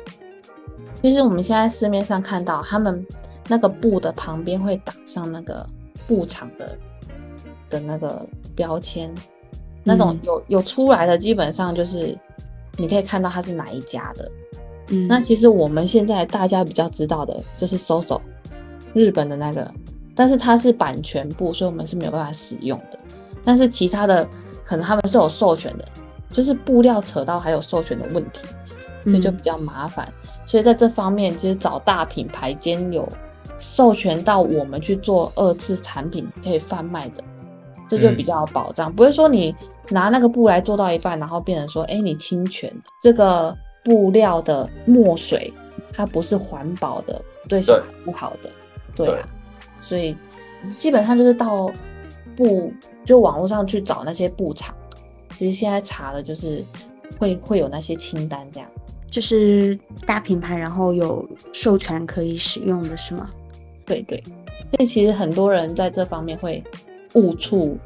[1.02, 3.06] 其实我们现在市面上看到，他们
[3.48, 5.66] 那个布的旁边会打上那个
[6.08, 6.78] 布厂的
[7.70, 9.10] 的那个标签，
[9.82, 12.14] 那种有有出来的，基本上就是
[12.76, 14.30] 你可以看到它是哪一家的。
[14.90, 18.20] 嗯，那其实我们现在大家比较知道的就是 SOSO，
[18.94, 19.74] 日本的那个。
[20.16, 23.00] 但是它是版权部，所以我们是没有办法使用的。
[23.44, 24.28] 但是其他的
[24.64, 25.86] 可能他们是有授权的，
[26.32, 28.42] 就是布料扯到还有授权的问题，
[29.04, 30.08] 所以就比较麻烦。
[30.46, 33.08] 所以在这方面，其实找大品牌兼有
[33.60, 37.24] 授权到我们去做二次产品可以贩卖的，
[37.90, 39.56] 这就比较有保障，不会说你
[39.90, 42.72] 拿那个布来做到一半，然后变成说，哎，你侵权
[43.02, 45.52] 这个布料的墨水，
[45.94, 48.50] 它不是环保的，对小孩不好的，
[48.96, 49.28] 对啊。
[49.92, 50.16] 所以
[50.70, 51.70] 基本上就是到
[52.34, 52.72] 布，
[53.04, 54.74] 就网络上去找那些布厂。
[55.36, 56.64] 其实现在查的就是
[57.20, 58.70] 会会有那些清单，这样
[59.10, 59.78] 就是
[60.08, 63.30] 大品牌，然后有授权可以使用的是吗？
[63.86, 64.24] 对对。
[64.72, 66.64] 所以其实很多人在这方面会
[67.16, 67.78] 误触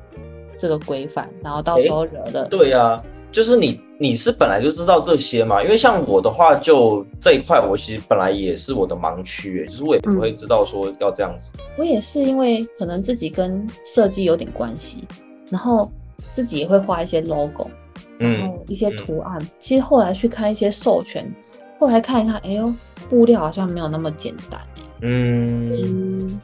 [0.56, 2.48] 这个规范，然后到时候惹了。
[2.50, 3.02] 对呀。
[3.36, 5.62] 就是你，你是本来就知道这些嘛？
[5.62, 11.50] 因为像我的话，就这一块，我其实本来也是我的盲区，就是我也不会知道说要这样子。
[11.78, 15.04] 我也是因为可能自己跟设计有点关系，
[15.52, 15.92] 然后
[16.34, 17.70] 自己也会画一些 logo，
[18.18, 19.38] 然后一些图案。
[19.60, 21.30] 其实后来去看一些授权，
[21.78, 22.74] 后来看一看，哎呦，
[23.10, 24.62] 布料好像没有那么简单。
[25.02, 26.40] 嗯，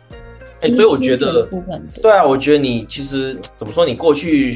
[0.59, 1.47] 哎，所以我觉得，
[2.01, 4.53] 对啊，我觉得你其实怎么说，你过去。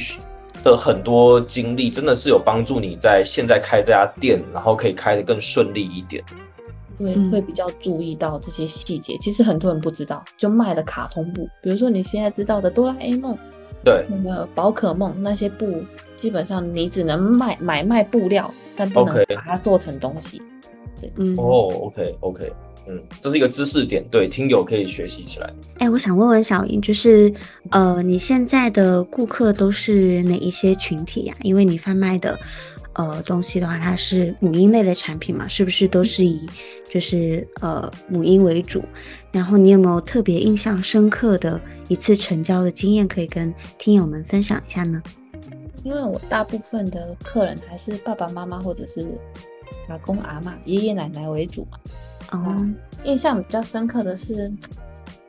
[0.65, 6.23] 的很多经历真的是有帮助你在现在开这家店，然后可以开得更顺利一点。
[6.97, 9.15] 对，会比较注意到这些细节。
[9.17, 13.37] 其实很多人不知道，就卖的卡通布，比如说你现在知道的哆啦 A 梦，
[13.83, 15.83] 对，那个宝可梦那些布，
[16.17, 20.41] 基本上你只能卖买卖布料，但不能把它做成东西。
[20.99, 22.51] 对，嗯，哦，OK，OK。
[22.87, 25.51] 嗯，这是一个知识点，对听友可以学习起来。
[25.79, 27.33] 哎，我想问问小英，就是
[27.71, 31.35] 呃，你现在的顾客都是哪一些群体呀？
[31.41, 32.39] 因为你贩卖的
[32.93, 36.47] 呃东西的话，它是母婴类的产品嘛，是不是都是以
[36.89, 38.83] 就是呃母婴为主？
[39.31, 45.01] 然后你有没有特别印象深刻的一次成交的经验可以跟听友们分享一下呢？
[45.83, 49.19] 因为我大部分的客人还是爸爸妈妈或者是
[49.89, 51.77] 阿公阿妈、爷爷奶奶为主嘛。
[52.31, 52.65] 哦，
[53.03, 54.51] 印象比较深刻的是，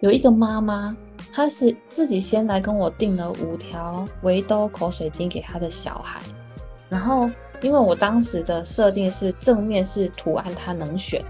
[0.00, 0.96] 有一个妈妈，
[1.32, 6.20] 她是自己先来跟我订了五条围兜口水巾给她的小孩，
[6.88, 7.28] 然后
[7.60, 11.22] 因为我当时的设定是正面是图案她能选，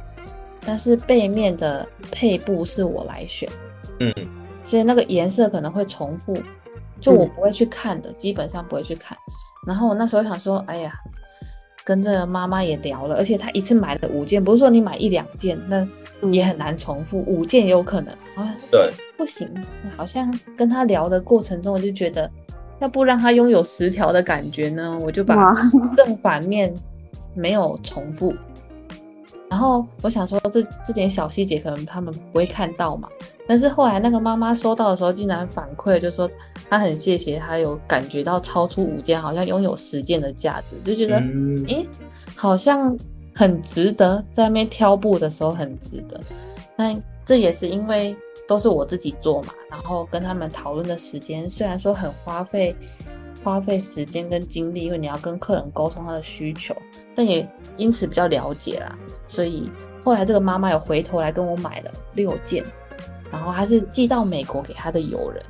[0.64, 3.48] 但是背面的配布是我来选，
[4.00, 4.12] 嗯，
[4.64, 6.36] 所以那个颜色可能会重复，
[7.00, 9.16] 就我不会去看的，基本上不会去看。
[9.66, 10.94] 然后我那时候想说，哎呀，
[11.86, 15.86] 跟这个妈妈也聊了，而且她一次买了五件，不是说你买一两件，那
[16.32, 18.56] 也很难重复，五件也有可能啊。
[18.72, 19.48] 对，不行，
[19.96, 22.28] 好像跟他聊的过程中，我就觉得，
[22.80, 25.54] 要不让他拥有十条的感觉呢，我就把
[25.96, 26.74] 正反面
[27.34, 28.34] 没有重复。
[29.56, 33.08] 然后我想说这这点小细节可能他们不会看到嘛，
[33.48, 36.28] 但是后来那个妈妈收到的时候，竟然反馈就说
[36.68, 41.88] 她很谢谢她有感觉到超出五件，好像拥有十件的价值，就觉得嗯，诶，
[42.36, 42.94] 好像
[43.34, 46.20] 很值得，在那边挑布的时候很值得。
[46.76, 48.14] 那这也是因为
[48.46, 52.76] 都是我自己做嘛，然后跟他们讨论的时间虽然说很花费
[53.46, 56.74] 花费时间跟精力，因为你要跟客人沟通他的需求，
[57.14, 58.98] 但也因此比较了解啦。
[59.28, 59.70] 所以
[60.02, 62.64] 后来这个妈妈有回头来跟我买了六件，
[63.30, 65.40] 然后还是寄到美国给她的友人。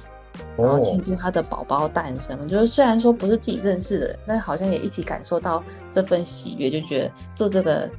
[0.58, 2.46] 然后庆哦，祝她的宝宝诞生。
[2.46, 7.90] 就是虽然说不是自己认识的人，但好像也一起感受到这份喜悦，就觉得做这个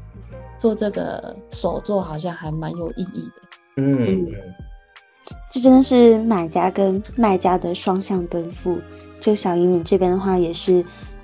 [0.59, 3.33] 做这个手作好像还蛮有意义的。
[3.77, 4.27] 嗯，
[5.49, 8.77] 这真的是买家跟卖家的双向奔赴。
[9.19, 10.83] 就小姨你这边的话，也是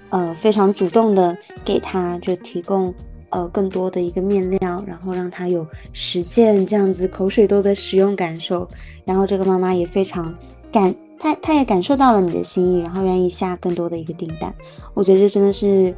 [0.09, 2.93] 呃非常主动的给他就提供
[3.29, 8.67] 呃更多的一个面料，然后让他有实践这样子口水多的使用感受。
[9.05, 10.33] 然后这个妈妈也非常
[10.71, 14.53] 感，她她也感受到了你的心意，然后愿意下更多的一个订单。
[14.93, 15.93] 我觉得这真的是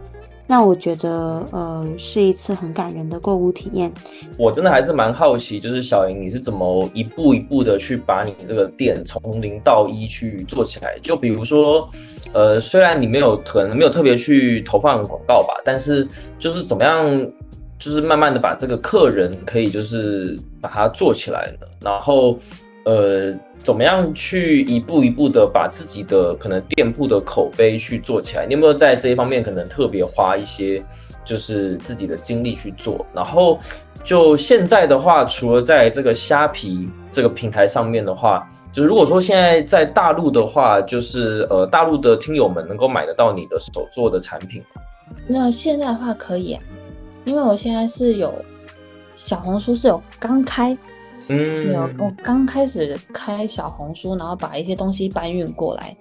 [0.47, 1.09] 让我觉得
[1.51, 3.91] 呃是一次很感人的购物体验。
[4.37, 10.97] 我真的还是蛮好奇，就是小莹你是怎么一步一步的去把你这个店从零到一去做起来？
[11.01, 11.89] 就比如说，
[12.33, 17.05] 呃，虽然你没有可能没有特别去投放广告吧，但是就是怎么样，
[17.79, 21.67] 就是慢慢的把这个客人可以就是把它做起来呢？
[21.81, 22.37] 然后，
[22.85, 23.33] 呃，
[23.65, 28.45] 怎么样去一步一步的把自己的可能店铺的口碑去做起来？
[28.45, 30.85] 你有没有在这一方面可能特别花一些？
[31.25, 33.03] 就是自己的精力去做。
[33.11, 33.59] 然后
[34.03, 44.63] 就现在的话，除了在这个虾皮这个平台上面的话，就是如果说现在在大陆的话，就是呃大陆的听友们能够买得到你的手做的产品。
[45.27, 46.61] 那现在的话可以啊，
[47.23, 48.31] 因为我现在是有
[49.15, 50.77] 小红书是有刚开，
[51.27, 55.95] 嗯有我刚开始开小红书，然后把一些东西搬运过来，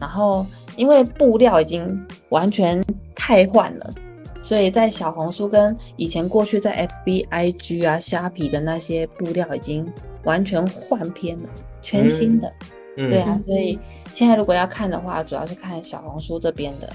[0.00, 0.44] 然后
[0.76, 3.94] 因为布料已经完全太换了，
[4.42, 9.90] 所以在小红书跟以前过去在 FB、IG 啊、虾皮的那些布料已经
[10.24, 11.48] 完全换篇了，
[11.80, 12.48] 全新的。
[12.96, 13.78] 嗯对啊，嗯所以
[14.12, 16.90] 现在如果要看的话，主要是看小红书这边的，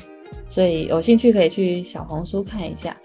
[0.50, 2.96] 所以有兴趣可以去小红书看一下。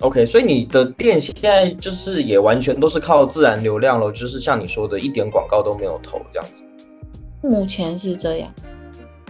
[0.00, 6.62] OK，所以你的店现在就是也完全都是靠自然流量了，就是像你说的，一点广告都没有投这样子。
[7.42, 8.50] 目前是这样，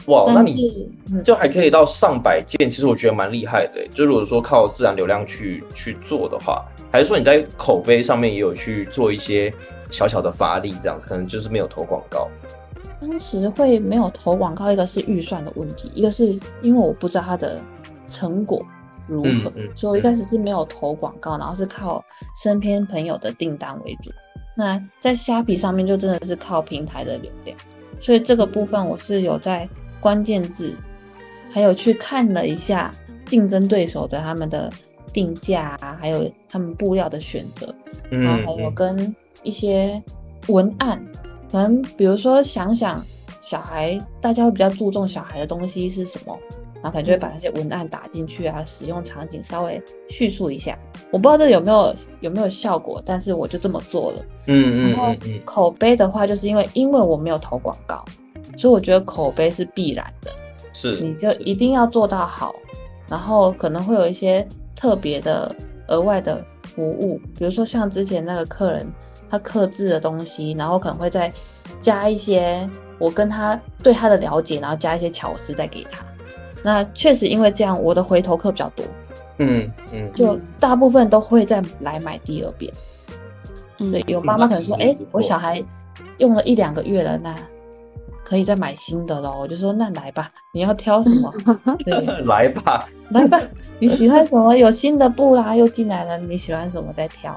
[0.06, 0.88] 哇，那你
[1.24, 3.80] 就还可以到上百件，其实我觉得蛮厉害的。
[3.80, 9.52] 欸就如果说靠自然流量去去做的话，还是说你在口碑上面也有去做一些
[9.90, 12.28] 小小的发力，这样子可能就是没有投广告。
[13.00, 16.26] 当时会没有投广告，一个是预算的问题，一个是
[16.62, 17.60] 因为我不知道它的
[18.06, 18.64] 成果
[19.10, 22.02] 如何，所以我一开始是没有投广告，然后是靠
[22.40, 24.10] 身边朋友的订单为主。
[24.56, 27.58] 那在虾皮上面就真的是靠平台的流量，
[27.98, 29.68] 所以这个部分我是有在
[30.00, 30.76] 关键字，
[31.50, 32.94] 还有去看了一下
[33.24, 34.70] 竞争对手的他们的
[35.12, 37.74] 定价啊，还有他们布料的选择，
[38.10, 40.02] 嗯然后还有跟一些
[40.48, 41.02] 文案，
[41.50, 43.02] 可能比如说想想
[43.40, 46.38] 小孩，大家会比较注重小孩的东西是什么，
[46.82, 50.78] 然后可能就会把那些文案打进去啊，使用场景稍微叙述一下。
[51.10, 54.22] 我不知道这有没有有没有效果，但是我就这么做了。
[54.46, 58.04] 嗯嗯然后嗯嗯，口碑的话，就是因为因为我没有投广告，
[58.56, 60.30] 所以我觉得口碑是必然的。
[60.72, 62.54] 是，你就一定要做到好，
[63.08, 65.54] 然后可能会有一些特别的
[65.88, 68.86] 额外的服务，比如说像之前那个客人
[69.28, 71.30] 他克制的东西，然后可能会再
[71.80, 72.66] 加一些
[72.98, 76.06] 我跟他对他的了解，然后加一些巧思再给他。
[76.62, 78.84] 那确实因为这样，我的回头客比较多，
[79.38, 82.72] 嗯嗯，就大部分都会再来买第二遍。
[83.78, 85.62] 嗯对，有妈妈可能说，哎、我小孩
[86.18, 87.34] 用了一两个月了，那
[88.22, 89.34] 可以再买新的咯。
[89.40, 91.32] 我就说，那来吧，你要挑什么？
[91.84, 91.94] 对。
[92.26, 93.40] 来吧，来吧，
[93.78, 94.54] 你喜欢什么？
[94.54, 97.34] 有新的布啦，又进来了，你喜欢什么再挑。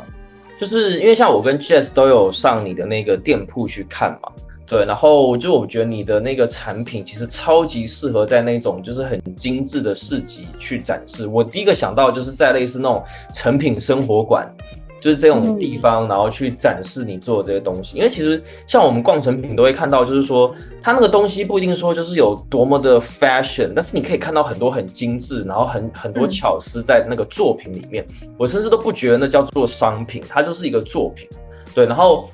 [0.59, 4.29] 就是因为像我跟 Jess 都有上你的那个店铺去看嘛，
[4.65, 11.27] 对，然后就我觉得你的那个产品其实超级适合在那种就是很精致的市集去展示。
[11.27, 13.03] 我第一个想到就是在类似那种
[13.33, 14.49] 成品生活馆，
[15.01, 17.97] 就是这种地方，然后去展示你做的这些东西。
[17.97, 28.03] 因为其实像我们逛成品都会看到，就是说它那个东西不一定说就是有多么的 fashion，但是你可以看到很多很精致，然后很很多巧思在那个作品里面。
[28.37, 31.27] 我甚至都不觉得那叫做商品，它就是一个作品。
[31.75, 32.29] 对，然后。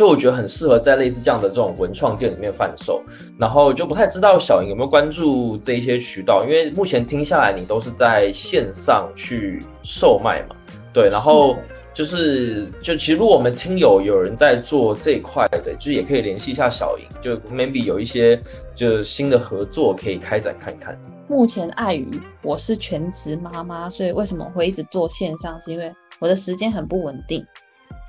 [0.00, 3.02] 就我觉得很适合在类似这样的这种文创店里面贩售，
[3.38, 10.56] 然后就不太知道小莹有没有关注这一些渠道，因为目前听下来你都是在线上去售卖嘛，
[10.90, 11.54] 对，然后
[11.92, 18.40] 就是就其实如果我们听友有人在做这一块的，就也可以联系一下小莹，就 maybe 有一些
[18.74, 20.98] 就是新的合作可以开展看看。
[21.28, 22.08] 目前碍于
[22.40, 27.44] 我是全职妈妈，所以为什么会一直做线上，是因为我的时间很不稳定。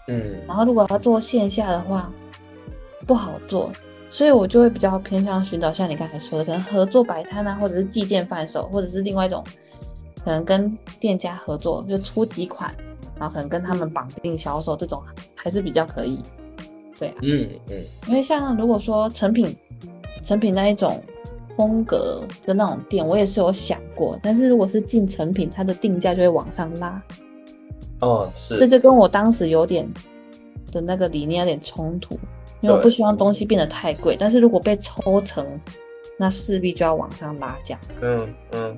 [0.07, 2.11] 嗯，然后如果要做线下的话，
[3.05, 3.71] 不好做，
[4.09, 9.43] 所以我就会比较偏向寻找像你刚才说的，可能合作摆摊啊，或者是寄店贩售，或者是另外一种，
[10.23, 12.73] 可能跟店家合作，就出几款，
[13.17, 15.01] 然后可能跟他们绑定销售，这种
[15.35, 16.19] 还是比较可以。
[16.99, 19.55] 对啊，嗯嗯，因为像如果说成品，
[20.23, 21.01] 成品那一种
[21.55, 27.01] 风格的那种店，我也是有想过，但是如果是进成品，它的定价就会往上拉。
[28.01, 29.87] 哦，是，这就跟我当时有点
[30.71, 32.15] 的那个理念有点冲突，
[32.61, 35.45] 因为我不希望东西变得太贵，但是如果被抽成，
[36.17, 37.77] 那势必就要往上拉价。
[38.01, 38.77] 嗯嗯，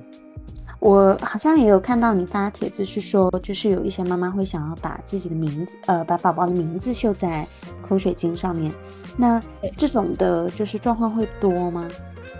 [0.78, 7.46] 我好像也有看到你发帖子，是说就是有一些妈妈会想要把自己的名字，呃，把宝宝的名字绣在
[7.88, 8.70] 口水巾上面，
[9.16, 9.42] 那
[9.76, 11.88] 这种的就是状况会多吗？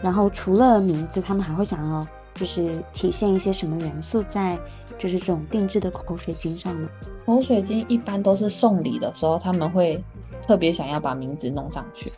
[0.03, 4.59] 然后除了名字，他们还会想要就是体现一些什么元素在？
[4.99, 6.89] 就是这种定制的口水巾上的
[7.27, 10.03] 口水巾，一般都是送礼的时候，他们会
[10.47, 12.11] 特别想要把名字弄上去。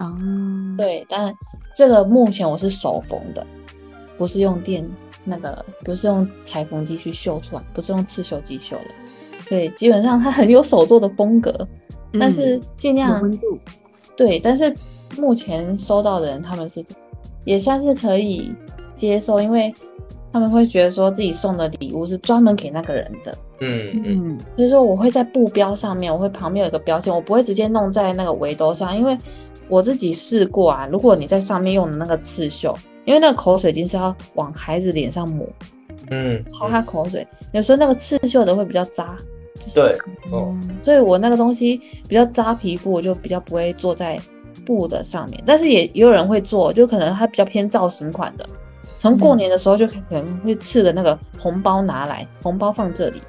[0.00, 0.16] 哦，
[0.76, 1.32] 对，但
[1.76, 3.46] 这个目前我是手缝的，
[4.18, 4.88] 不是用电
[5.24, 11.68] 那个，不是用裁缝机去绣出来，不是用刺绣机绣的，所以基本上它很有手做的风格，
[12.18, 13.58] 但是尽量温度。
[14.16, 14.74] 对，但是
[15.16, 16.84] 目前收到的人他们是
[17.44, 18.52] 也算是可以
[18.94, 19.72] 接受，因为。
[20.34, 29.16] 他们会觉得说自己送的礼物是专门给那个人的，嗯嗯，所以说我会在布标上面，我会旁边有一个标签，我不会直接弄在那个围兜上，因为
[29.68, 30.88] 我自己试过啊。
[30.90, 35.46] 如果你在上面用的那个刺绣，因为那个口水巾是要往孩子脸上抹，
[36.10, 39.16] 嗯，擦他口水，有时候那个刺绣的会比较扎，
[39.72, 39.96] 对，
[40.32, 44.20] 哦，所以我那个东西比较扎皮肤，我就比较不会做在
[44.66, 48.44] 布的上面，但是也也有人会做，就可能它比较偏造型款的。
[49.04, 53.20] 从过年的时候就可能会赐的那个红包拿来， 红包放这里，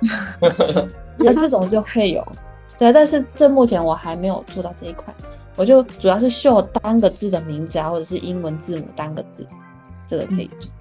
[1.19, 2.25] 那这种就会有，
[2.77, 5.13] 对，但是这目前我还没有做到这一块，
[5.57, 9.45] 我就主要是绣单个字的名字啊，或者是英文字母单个字，
[10.07, 10.71] 这个可以做。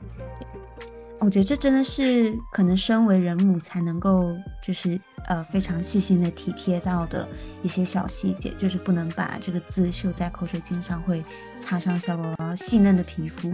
[1.18, 4.30] 我觉得这真的是可能身为人母才能够
[4.62, 4.96] 就是。
[5.26, 7.26] 呃，非常细心的体贴到的
[7.62, 11.22] 一些小细节，就是不能把这个字绣在口水巾上，会
[11.60, 13.52] 擦伤小宝宝细嫩的皮肤。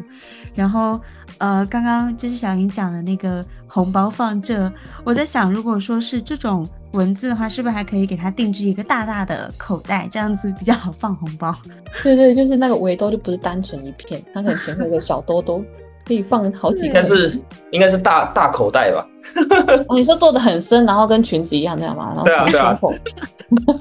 [0.55, 1.01] 然后，
[1.39, 4.73] 呃，刚刚就是小云讲的那个红包放这，
[5.05, 11.55] 我在想，如果说是这种文字的话，是不是还可以给他定制一个大大的口袋，这样子比较好放红包？
[12.03, 15.65] 对对，就是那个围兜就不是单纯一片，它可能前面有个小兜兜。
[16.03, 19.07] 可以放好几个，应该是应该是大大口袋吧？
[19.95, 22.13] 你说做的很深，然后跟裙子一样这样吗？
[22.15, 22.95] 然后从胸口，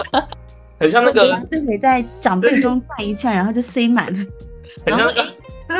[0.80, 4.20] 很像那个，是可以在长辈中转一圈，然后就塞满了。
[4.86, 5.12] 很像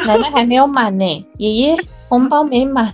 [0.06, 1.76] 奶奶还没有满呢，爷爷
[2.08, 2.94] 红包没满。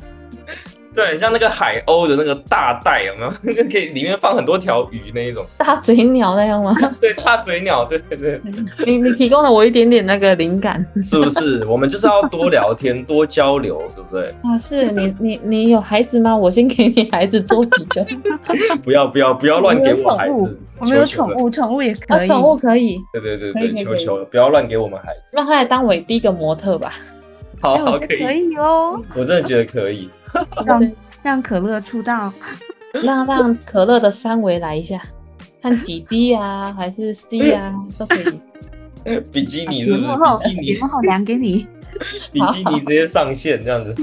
[0.96, 3.34] 对，像那个海鸥的那个大袋，有没有？
[3.43, 6.74] 那 个可以里面放很多条鱼那一种大嘴鸟那样吗？
[7.02, 8.41] 对，大嘴鸟，对对对。
[8.86, 11.66] 你你提供了我一点点那个灵感，是不是？
[11.66, 14.30] 我们就是要多聊天，多交流，对不对？
[14.43, 16.36] 啊，是你你你有孩子吗？
[16.36, 18.06] 我先给你孩子做几个。
[18.84, 22.98] 不要不要不要乱给我孩子，我们有宠物，宠物也可以，宠物可以。
[23.12, 25.36] 对对对对，求求不要乱给我们孩子。
[25.36, 26.93] 让他来当我第一个模特吧。
[27.62, 29.01] 好好可以，可以哦。
[29.16, 30.10] 我真的觉得可以。
[30.66, 30.91] 让
[31.24, 32.32] 让可乐出道，
[33.03, 35.01] 让让可乐的三维来一下，
[35.62, 39.20] 看几 D 啊，还是 C 啊，都可以。
[39.32, 40.47] 比基尼是不是？
[40.49, 41.68] 比基尼，好量给你。
[42.32, 43.95] 比基尼直接上线这样子，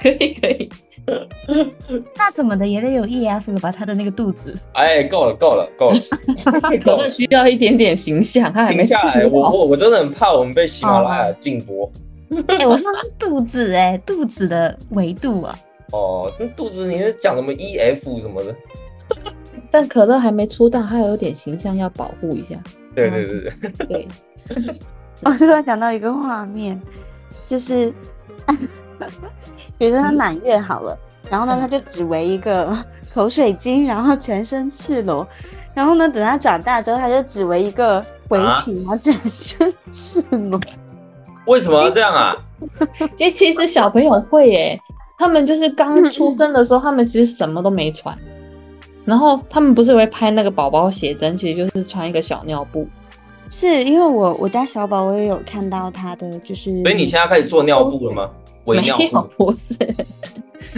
[0.00, 0.68] 可以可以。
[2.14, 3.72] 那怎么的也得有 EF 了吧？
[3.72, 4.54] 他的那个肚子。
[4.74, 5.98] 哎，够了够了够了。
[6.80, 9.26] 可乐需要一点点形象，他还没下来。
[9.26, 11.90] 我我我真的很怕我们被喜马拉雅禁播。
[12.48, 15.58] 哎，我说的是肚子哎，肚子的维度啊。
[15.92, 18.54] 哦，那肚子你是讲什么 E F 什么的？
[19.70, 22.56] 但可乐还没出道，他有点形象要保护一下。
[22.94, 24.08] 对对对对对。
[25.24, 26.80] 我突然想到一个画面，
[27.48, 27.92] 就是，
[29.76, 30.96] 比如说他满月好了，
[31.28, 32.76] 然后呢，他就只围一个
[33.12, 35.26] 口水巾，然后全身赤裸。
[35.74, 40.60] 然后呢，等他长大之后，他就只围一个围裙，然后全身赤裸。
[41.48, 42.36] 为什么要这样啊？
[43.16, 44.80] 因为其实小朋友会诶，
[45.18, 48.16] 他们就是刚出生的时候，他们其实什么都没穿。
[49.04, 52.86] 然后他们不是会拍那个宝宝写真，其实就是穿一个小尿布。
[53.50, 58.30] 是因为我我家小宝，我也有看到他的，就是所以你现在开始做尿布了吗？
[58.66, 59.74] 围尿没有，布，不是，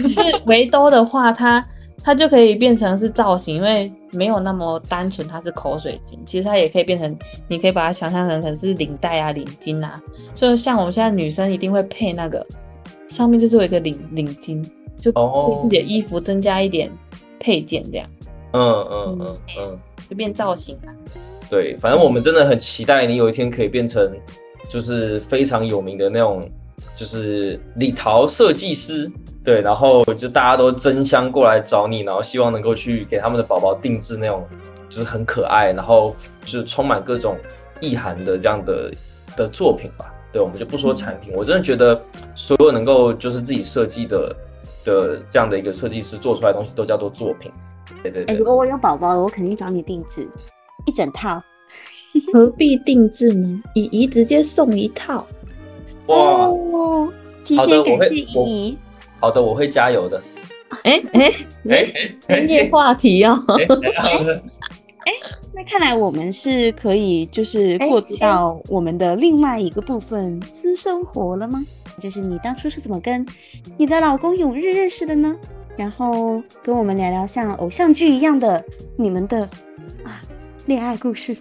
[0.09, 1.61] 是围兜的话，它
[2.03, 7.15] 它就可以变成是造型，因为没有那么单纯，它是口水巾，其实它也可以变成，
[7.47, 10.01] 你可以把它想象成可能是领带啊、领巾啊，
[10.33, 12.43] 所以像我们现在女生一定会配那个，
[13.07, 14.67] 上面就是有一个领领巾，
[14.99, 16.91] 就哦给自己的衣服增加一点
[17.39, 18.07] 配件，这样
[18.53, 19.79] 嗯嗯嗯嗯，
[20.09, 20.93] 就变造型了。
[21.51, 24.11] 对，反正我们真的很期待你有一天可以变成
[24.69, 26.49] 就是非常有名的那种，
[26.97, 29.11] 就是礼陶设计师。
[29.43, 34.47] 对，然后就大家都争相过来找你，然后希望能够去给他们的宝宝定制那种
[34.87, 37.35] 就是很可爱，然后就是充满各种
[37.79, 38.91] 意涵的这样的
[39.35, 40.13] 的作品吧。
[40.31, 41.99] 对，我们就不说产品，我真的觉得
[42.35, 44.35] 所有能够就是自己设计的
[44.85, 47.51] 的这样的一个设计师做出来的东西都叫做作品。
[48.03, 50.27] 对对哎、对如，果我有宝宝了，我肯定找你定制
[50.85, 51.41] 一整套。
[52.33, 53.63] 何必定制呢？
[53.73, 55.25] 姨姨直接送一套。
[56.07, 57.11] 哇，哦，
[57.43, 58.77] 提好的我会前感谢姨姨。
[59.21, 60.21] 好的，我会加油的。
[60.83, 61.31] 哎哎，
[61.69, 63.41] 哎是深夜话题哦。
[63.47, 65.13] 哎
[65.53, 71.63] 那看来我们是可以就是哎过渡到我们的另外一个部分私生活了吗？
[71.99, 73.23] 就是你当初是怎么跟
[73.77, 75.37] 你的老公永日认识的呢？
[75.77, 78.63] 然后跟我们聊聊像偶像剧一样的
[78.95, 79.41] 你们的
[80.03, 80.21] 啊
[80.65, 81.37] 恋爱故事。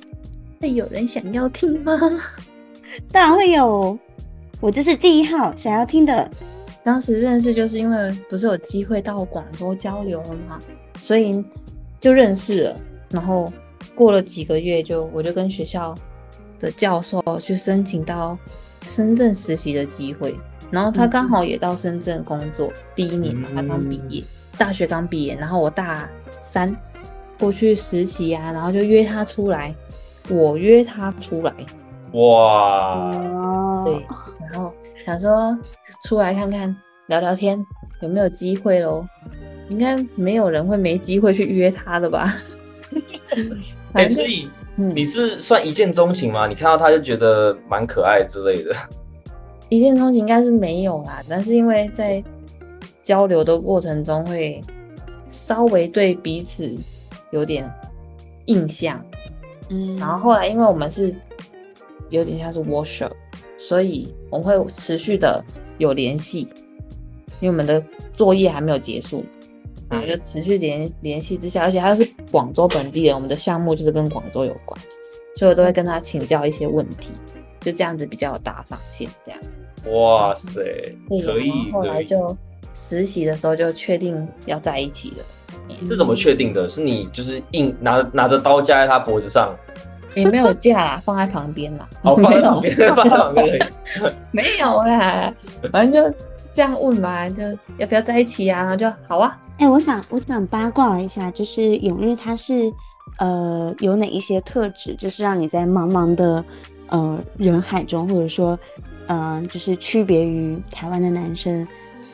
[0.60, 1.98] 会有人想要听吗？
[3.10, 3.98] 当然会有，
[4.60, 6.30] 我这是第一号想要听的。
[6.82, 10.58] 当时认识就是因为不是有机会到广州交流了嘛，
[10.98, 11.44] 所以
[12.00, 12.76] 就认识了。
[13.10, 13.52] 然后
[13.94, 15.94] 过了几个月就，我就跟学校
[16.58, 18.38] 的教授去申请到
[18.82, 20.34] 深圳实习的机会。
[20.70, 24.22] 然后他刚好也到深圳工作，第一年嘛，他刚毕业，
[24.56, 25.34] 大学刚毕业。
[25.34, 26.08] 然后我大
[26.42, 26.74] 三
[27.38, 29.74] 过去实习啊，然后就约他出来，
[30.28, 31.52] 我约他出来，
[32.12, 34.06] 哇，哦对，
[34.48, 34.72] 然后
[35.06, 35.58] 想说
[36.04, 36.74] 出来看看
[37.08, 37.64] 聊聊天，
[38.00, 39.06] 有没有机会喽？
[39.68, 42.36] 应该没有人会没机会去约他的吧？
[43.94, 46.46] 哎、所以嗯，你是算一见钟情吗？
[46.46, 48.74] 你看到他就觉得蛮可爱之类的。
[49.68, 52.22] 一见钟情应该是没有啦，但是因为在
[53.02, 54.60] 交流的过程中会
[55.28, 56.72] 稍微对彼此
[57.30, 57.72] 有点
[58.46, 59.04] 印象，
[59.68, 61.14] 嗯然后后来因为我们是
[62.08, 63.12] 有点像是 workshop，
[63.60, 65.44] 所以我们会持续的
[65.76, 66.48] 有联系，
[67.40, 67.80] 因为我们的
[68.14, 69.22] 作业还没有结束，
[69.88, 74.80] 然后就持续联联系之下，而且他是广州本地人，我们的项目就是跟广州有关，
[75.36, 77.12] 所以我都会跟他请教一些问题，
[77.60, 79.40] 就这样子比较有搭上线，这样。
[79.92, 80.62] 哇塞，
[81.08, 81.84] 对，可以后。
[81.84, 82.36] 来就
[82.74, 85.16] 实习的时候就确定要在一起了。
[85.88, 86.68] 是怎么确定的？
[86.68, 89.56] 是你就是硬拿拿着刀架在他脖子上，
[90.14, 91.88] 也没有架啦，放在旁边啦。
[92.02, 93.72] 哦，放没有在旁边，放在旁边。
[94.32, 95.32] 没有啦，
[95.72, 97.42] 反正就是这样问嘛，就
[97.78, 98.60] 要不要在一起啊？
[98.60, 99.38] 然后就好啊。
[99.58, 102.72] 哎、我想我想八卦一下，就是永日他是
[103.18, 106.44] 呃有哪一些特质，就是让你在茫茫的
[106.88, 108.58] 呃人海中，或者说
[109.08, 111.66] 嗯、呃就是区别于台湾的男生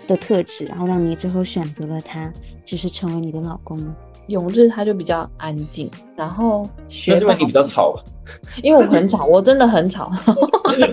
[0.09, 2.33] 的特质，然后让你最后选择了他，
[2.65, 3.95] 就是成为你的老公呢？
[4.29, 8.03] 永日他就比较安静，然后学霸那是因为你比较吵吧？
[8.63, 10.11] 因为我很吵，我真的很吵，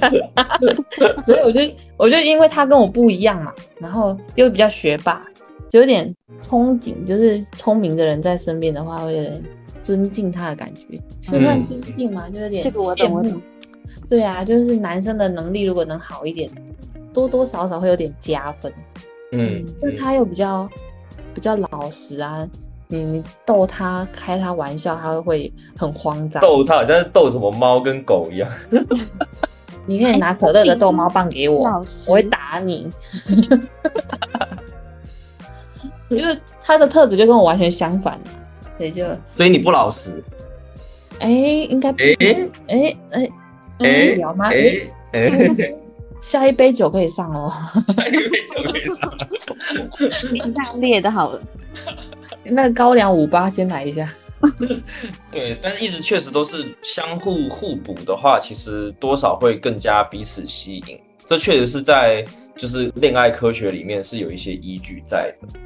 [1.25, 1.59] 所以我就
[1.97, 5.25] 我就因为他跟我不一样嘛，然后又比较学霸，
[5.69, 9.43] 就有点憧憬，就是聪明的人在身边的话，会有点
[9.81, 12.29] 尊敬他的感觉，是算嗯尊敬吗？
[12.29, 13.41] 就有点这个我羡慕。
[14.07, 16.47] 对啊，就是男生的能力如果能好一点，
[17.13, 18.71] 多多少少会有点加分。
[19.31, 20.69] 嗯，就他又比较
[21.33, 22.47] 比较老实啊，
[22.93, 26.39] 你你逗他开他玩笑，他会很慌张。
[26.39, 28.47] 逗他好像是逗什么猫跟狗一样。
[29.87, 31.63] 你可以拿可乐的逗猫棒给我，
[32.07, 32.87] 我会打你。
[36.11, 38.19] 就是他的特质就跟我完全相反，
[38.77, 39.03] 所以就
[39.35, 40.23] 所以你不老实。
[41.19, 42.15] 哎、应该不哎
[42.67, 43.25] 哎哎
[43.79, 44.49] 可哎以聊吗？
[44.53, 44.81] 哎
[45.13, 45.75] 哎、哎，
[46.21, 47.51] 下一杯酒可以上哦。
[47.81, 49.11] 下一杯酒可以上。
[50.31, 51.41] 冰大列的好了，
[52.43, 54.11] 那个高粱五八先来一下。
[55.31, 60.99] 对，但是一直确实都是相互互补的话，其实多少会更加彼此吸引。
[61.25, 62.25] 这确实是在
[62.57, 65.59] 就是恋爱科学里面是有一些依据在的。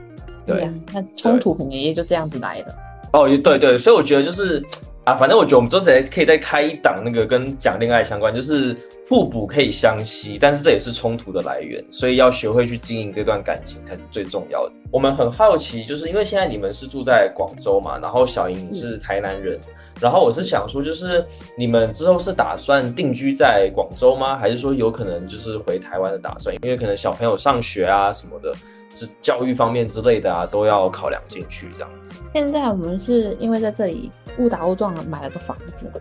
[0.45, 2.75] 对呀，那冲突可能也就这样子来的。
[3.13, 4.63] 哦，对对，所以我觉得就是
[5.07, 8.75] 啊，反正我觉得我们之后再可以再开一档那个跟讲恋爱相关，就是
[9.07, 14.73] 互补可以相吸，但是这也是冲突的来源，所以要学会去经营这段感情才是最重要的。
[14.91, 19.57] 我们很好奇，就是因为现在你们是住在广州嘛，然后小莹是台南人，
[20.01, 21.25] 然后我是想说，就是
[21.57, 24.35] 你们之后是打算定居在广州吗？
[24.35, 26.53] 还是说有可能就是回台湾的打算？
[26.61, 28.53] 因为可能小朋友上学啊什么的。
[28.97, 32.23] 是教育方面之类的啊，都要考量进去这样子。
[32.33, 35.91] 现在我们是因为在这里误打误撞买了个房子，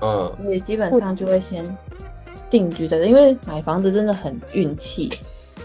[0.00, 1.64] 嗯，所以基本上就会先
[2.50, 5.12] 定居在这，因为买房子真的很运气，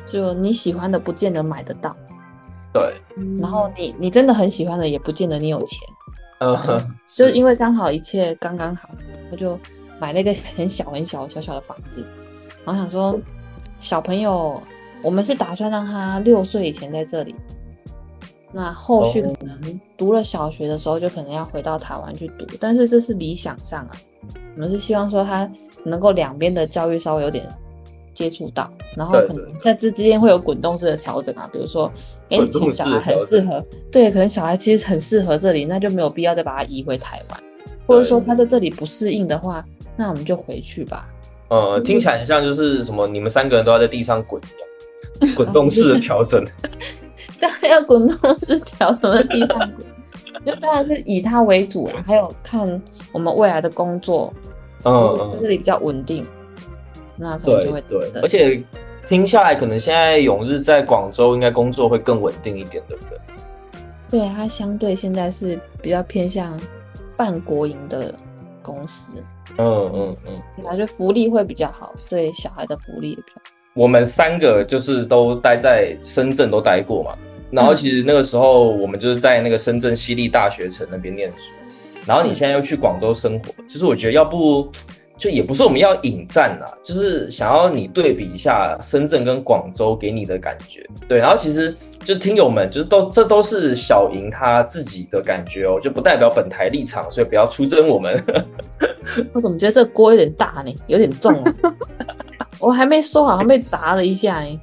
[0.06, 1.96] 就你喜欢的不见得买得到，
[2.72, 2.94] 对，
[3.42, 5.80] 然后你你真的很喜欢的也不见得你有钱，
[6.40, 8.90] 嗯， 就因为刚好一切刚刚好，
[9.32, 9.60] 我就
[10.00, 12.06] 买了一个很小很小小小的房子，
[12.64, 13.20] 然后想说
[13.80, 14.62] 小朋友。
[15.04, 17.36] 我们是打算让他六岁以前在这里，
[18.52, 23.92] 那后续可能读了小学的时候就可能要回到台湾去读，但是这是理想上啊。
[24.56, 25.50] 我们是希望说他
[25.84, 27.46] 能够两边的教育稍微有点
[28.14, 31.92] 接触到，然后可能在这之间会有滚动式的调整啊，比如说，
[32.30, 32.40] 哎，
[32.72, 37.40] 小孩很适合，对，可能小孩其实很适合这里，那就没有必要再把他移回台湾，
[37.86, 39.64] 或者说他在这里不适应的话，
[39.96, 41.08] 那我们就回去吧。
[41.50, 44.67] 呃，听起来很像就是什么，你们三个人都要在地上滚一样。
[45.36, 46.44] 滚动式的调整，
[47.40, 49.72] 当然要滚动式调整的地方，
[50.46, 52.04] 就当然是以它为主啊。
[52.06, 54.34] 还有看我们未来的工作，
[54.84, 56.26] 嗯嗯，这里比较稳定，
[57.16, 58.00] 那可能就会对。
[58.22, 58.64] 而且
[59.08, 63.18] 听下来，可能现在永日在广州应该工作会更稳定一点，对不对？
[64.10, 66.58] 对，它相对现在是比较偏向
[67.16, 68.14] 半国营的
[68.62, 69.14] 公司，
[69.58, 73.42] 嗯嗯嗯，感觉福利会比较好，对小孩的福利也比较。
[73.78, 77.16] 我们三个就是都待在深圳，都待过嘛。
[77.52, 81.38] 然后其实那个时候，我们就是在那个深圳西丽大学城那边念书。
[82.04, 84.68] 然后你现在又去广州生活，其实我觉得要不
[85.16, 90.84] 就也不是我们要引战呐，就是想要你对比一下深圳跟广州给你的感觉。
[91.08, 98.20] 对，然后其实就听友们就是都这都是小莹他自己的感觉哦，就不代表本台立场，所以不要出征我们。
[99.34, 100.74] 我怎么觉得这锅有点大呢？
[100.88, 101.54] 有点重啊。
[102.60, 104.60] 我还没说，好像被砸了一下哎。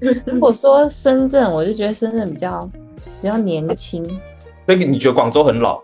[0.26, 2.68] 如果说深圳，我就觉得深圳比较
[3.20, 4.04] 比较年轻。
[4.66, 5.80] 所以你觉得广州很老？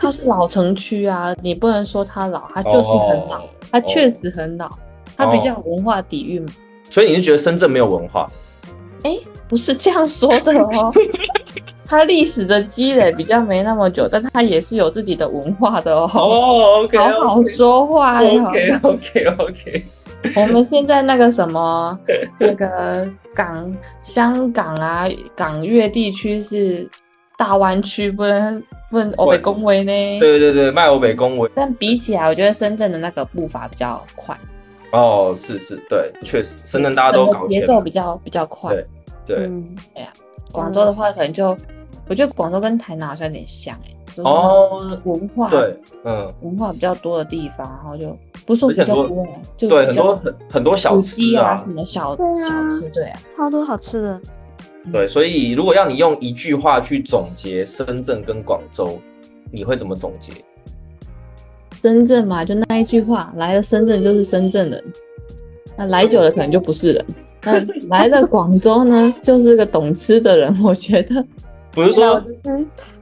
[0.00, 4.70] 它是老城区啊，你不能说它老，它就是很老，它确实很老，
[5.16, 6.48] 它比较有文化底蕴嘛。
[6.90, 8.28] 所以你是觉得深圳没有文化？
[9.04, 9.16] 哎，
[9.48, 10.92] 不是这样说的哦。
[11.88, 16.10] 它历史的积累比较没那么久，但它也是有自己的文化的哦。
[16.12, 18.44] 哦，OK，好好说话呀。
[18.82, 19.82] OK，OK，OK。
[20.36, 21.98] 我们现在那个什么，
[22.38, 26.86] 那个港香港啊，港粤地区是
[27.38, 30.20] 大湾区，不能不能欧北恭维呢。
[30.20, 31.50] 对对对，卖欧北恭维。
[31.54, 34.36] 但比起来，我觉得深圳的那个步伐比较快。
[34.90, 38.74] 哦，是是，对，确实，深圳大家都搞节奏比较比较快。
[38.74, 39.50] 对对，
[39.94, 40.08] 哎呀，
[40.52, 41.56] 广州的话可能就。
[42.08, 54.20] 我觉得广州跟台南好像有点像哎，哦，文化对，嗯，文化比较多的地方，然后就不是说比较多，就对很多很很多小吃啊，什么小小吃，对啊，超多好吃的。
[54.90, 58.98] 对，所以如果要你用一句话去总结深圳跟广州，
[59.52, 60.32] 你会怎么总结？
[61.80, 64.84] 深圳嘛，就那一句话，来了深圳就是深圳人，
[65.76, 67.04] 那来久了可能就不是人。
[67.42, 67.52] 那
[67.88, 71.24] 来了广州呢，就是个懂吃的人，我觉得。
[71.78, 72.20] 不是说，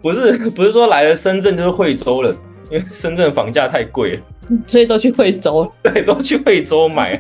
[0.03, 2.31] 不是 不是说来了深圳就是惠州了，
[2.71, 4.23] 因为深圳房价太贵了，
[4.69, 7.19] 所以都去惠州， 对，都去惠州买。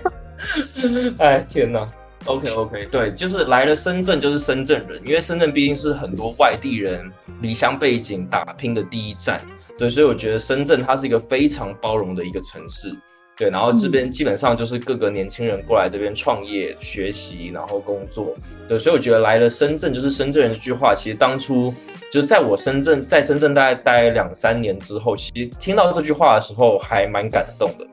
[1.16, 1.82] 哎，天哪
[2.26, 9.40] ！OK OK，对，就是来了深圳就是深圳人，因为深圳毕竟是很多外地人离乡背景打拼的第一站，
[9.78, 12.94] 对，所以我觉得深圳它是一个非常包容的一个城市。
[13.37, 18.34] 对，然后这边基本上就是各个年轻人过来这边创业、学习，然后工作。
[18.66, 21.72] 对，所以我觉得来了深圳就是深圳人这句话，其实当初
[22.11, 27.87] 就是在我深圳在深圳大概待两三年之后，其实听到这句话的时候还蛮感动的。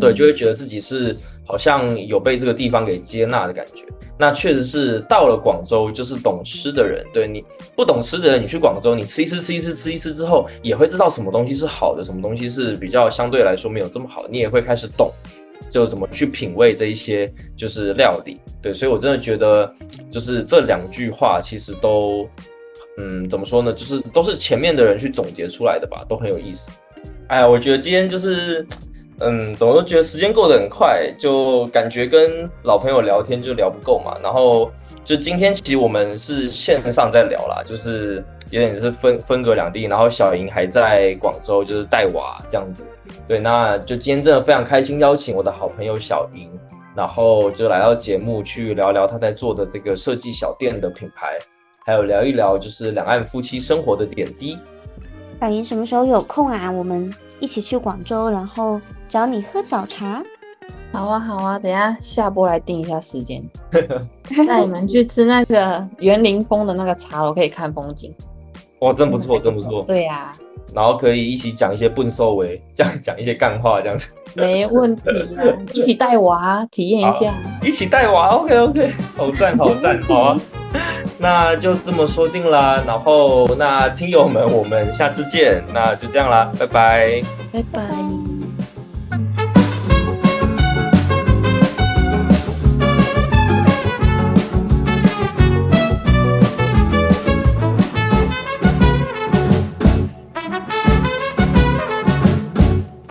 [0.00, 1.14] 对，就会觉得自己是
[1.44, 3.84] 好像有被这个地方给接纳的感觉。
[4.18, 7.04] 那确实是到了广州，就是懂吃的人。
[7.12, 14.24] 对你不懂吃的人，你去广州，你吃一次、吃一次、吃一次之后，也会知道什么东西是好的，什么东西是比较相对来说没有这么好。
[14.28, 15.10] 你也会开始懂，
[15.68, 18.38] 就怎么去品味这一些就是料理。
[18.60, 19.74] 对，所以我真的觉得，
[20.10, 22.28] 就是这两句话其实都，
[22.98, 23.72] 嗯，怎么说呢？
[23.72, 26.70] 就是都是前面的人去总结出来的吧，都很有意思。
[27.26, 28.64] 哎呀，我觉得今天就是。
[29.24, 34.16] 嗯，怎么都觉得时间过得很快，就感觉跟老朋友聊天就聊不够嘛。
[34.22, 34.70] 然后
[35.04, 42.82] 就今天其实我们是线上在聊啦，就是有点是分分隔两地，然后小莹还在广州，就是带娃这样子。
[43.28, 46.48] 对，那就今天真的非常开心，邀请我的好朋友小莹，
[46.94, 51.38] 然后就来到节目去聊聊她在做的这个设计小店的品牌，
[51.84, 54.58] 还有聊一聊就是两岸夫妻生活的点滴。
[55.40, 56.70] 小莹什么时候有空啊？
[56.70, 58.80] 我们一起去广州，然后
[59.12, 60.24] 找你喝早茶。
[60.90, 63.44] 好啊，好啊，等一下下播来定一下时间，
[64.48, 68.10] 带你们去吃那个园林风的那个茶楼，可以看风景。
[68.78, 69.84] 哇，真不错，真不错。
[69.86, 70.32] 对呀、
[70.72, 75.02] 然后可以一起讲一些笨收尾，这样讲一些干话，这样子，没问题
[75.36, 75.44] 啊，
[75.74, 77.34] 一起带娃体验一下。
[77.62, 80.40] 一起带娃，OK OK，好赞好赞， 好啊，
[81.18, 82.82] 那就这么说定啦。
[82.86, 87.22] 然后那听友们，我们下次见，那就这样啦，拜拜。
[87.52, 88.41] 拜拜。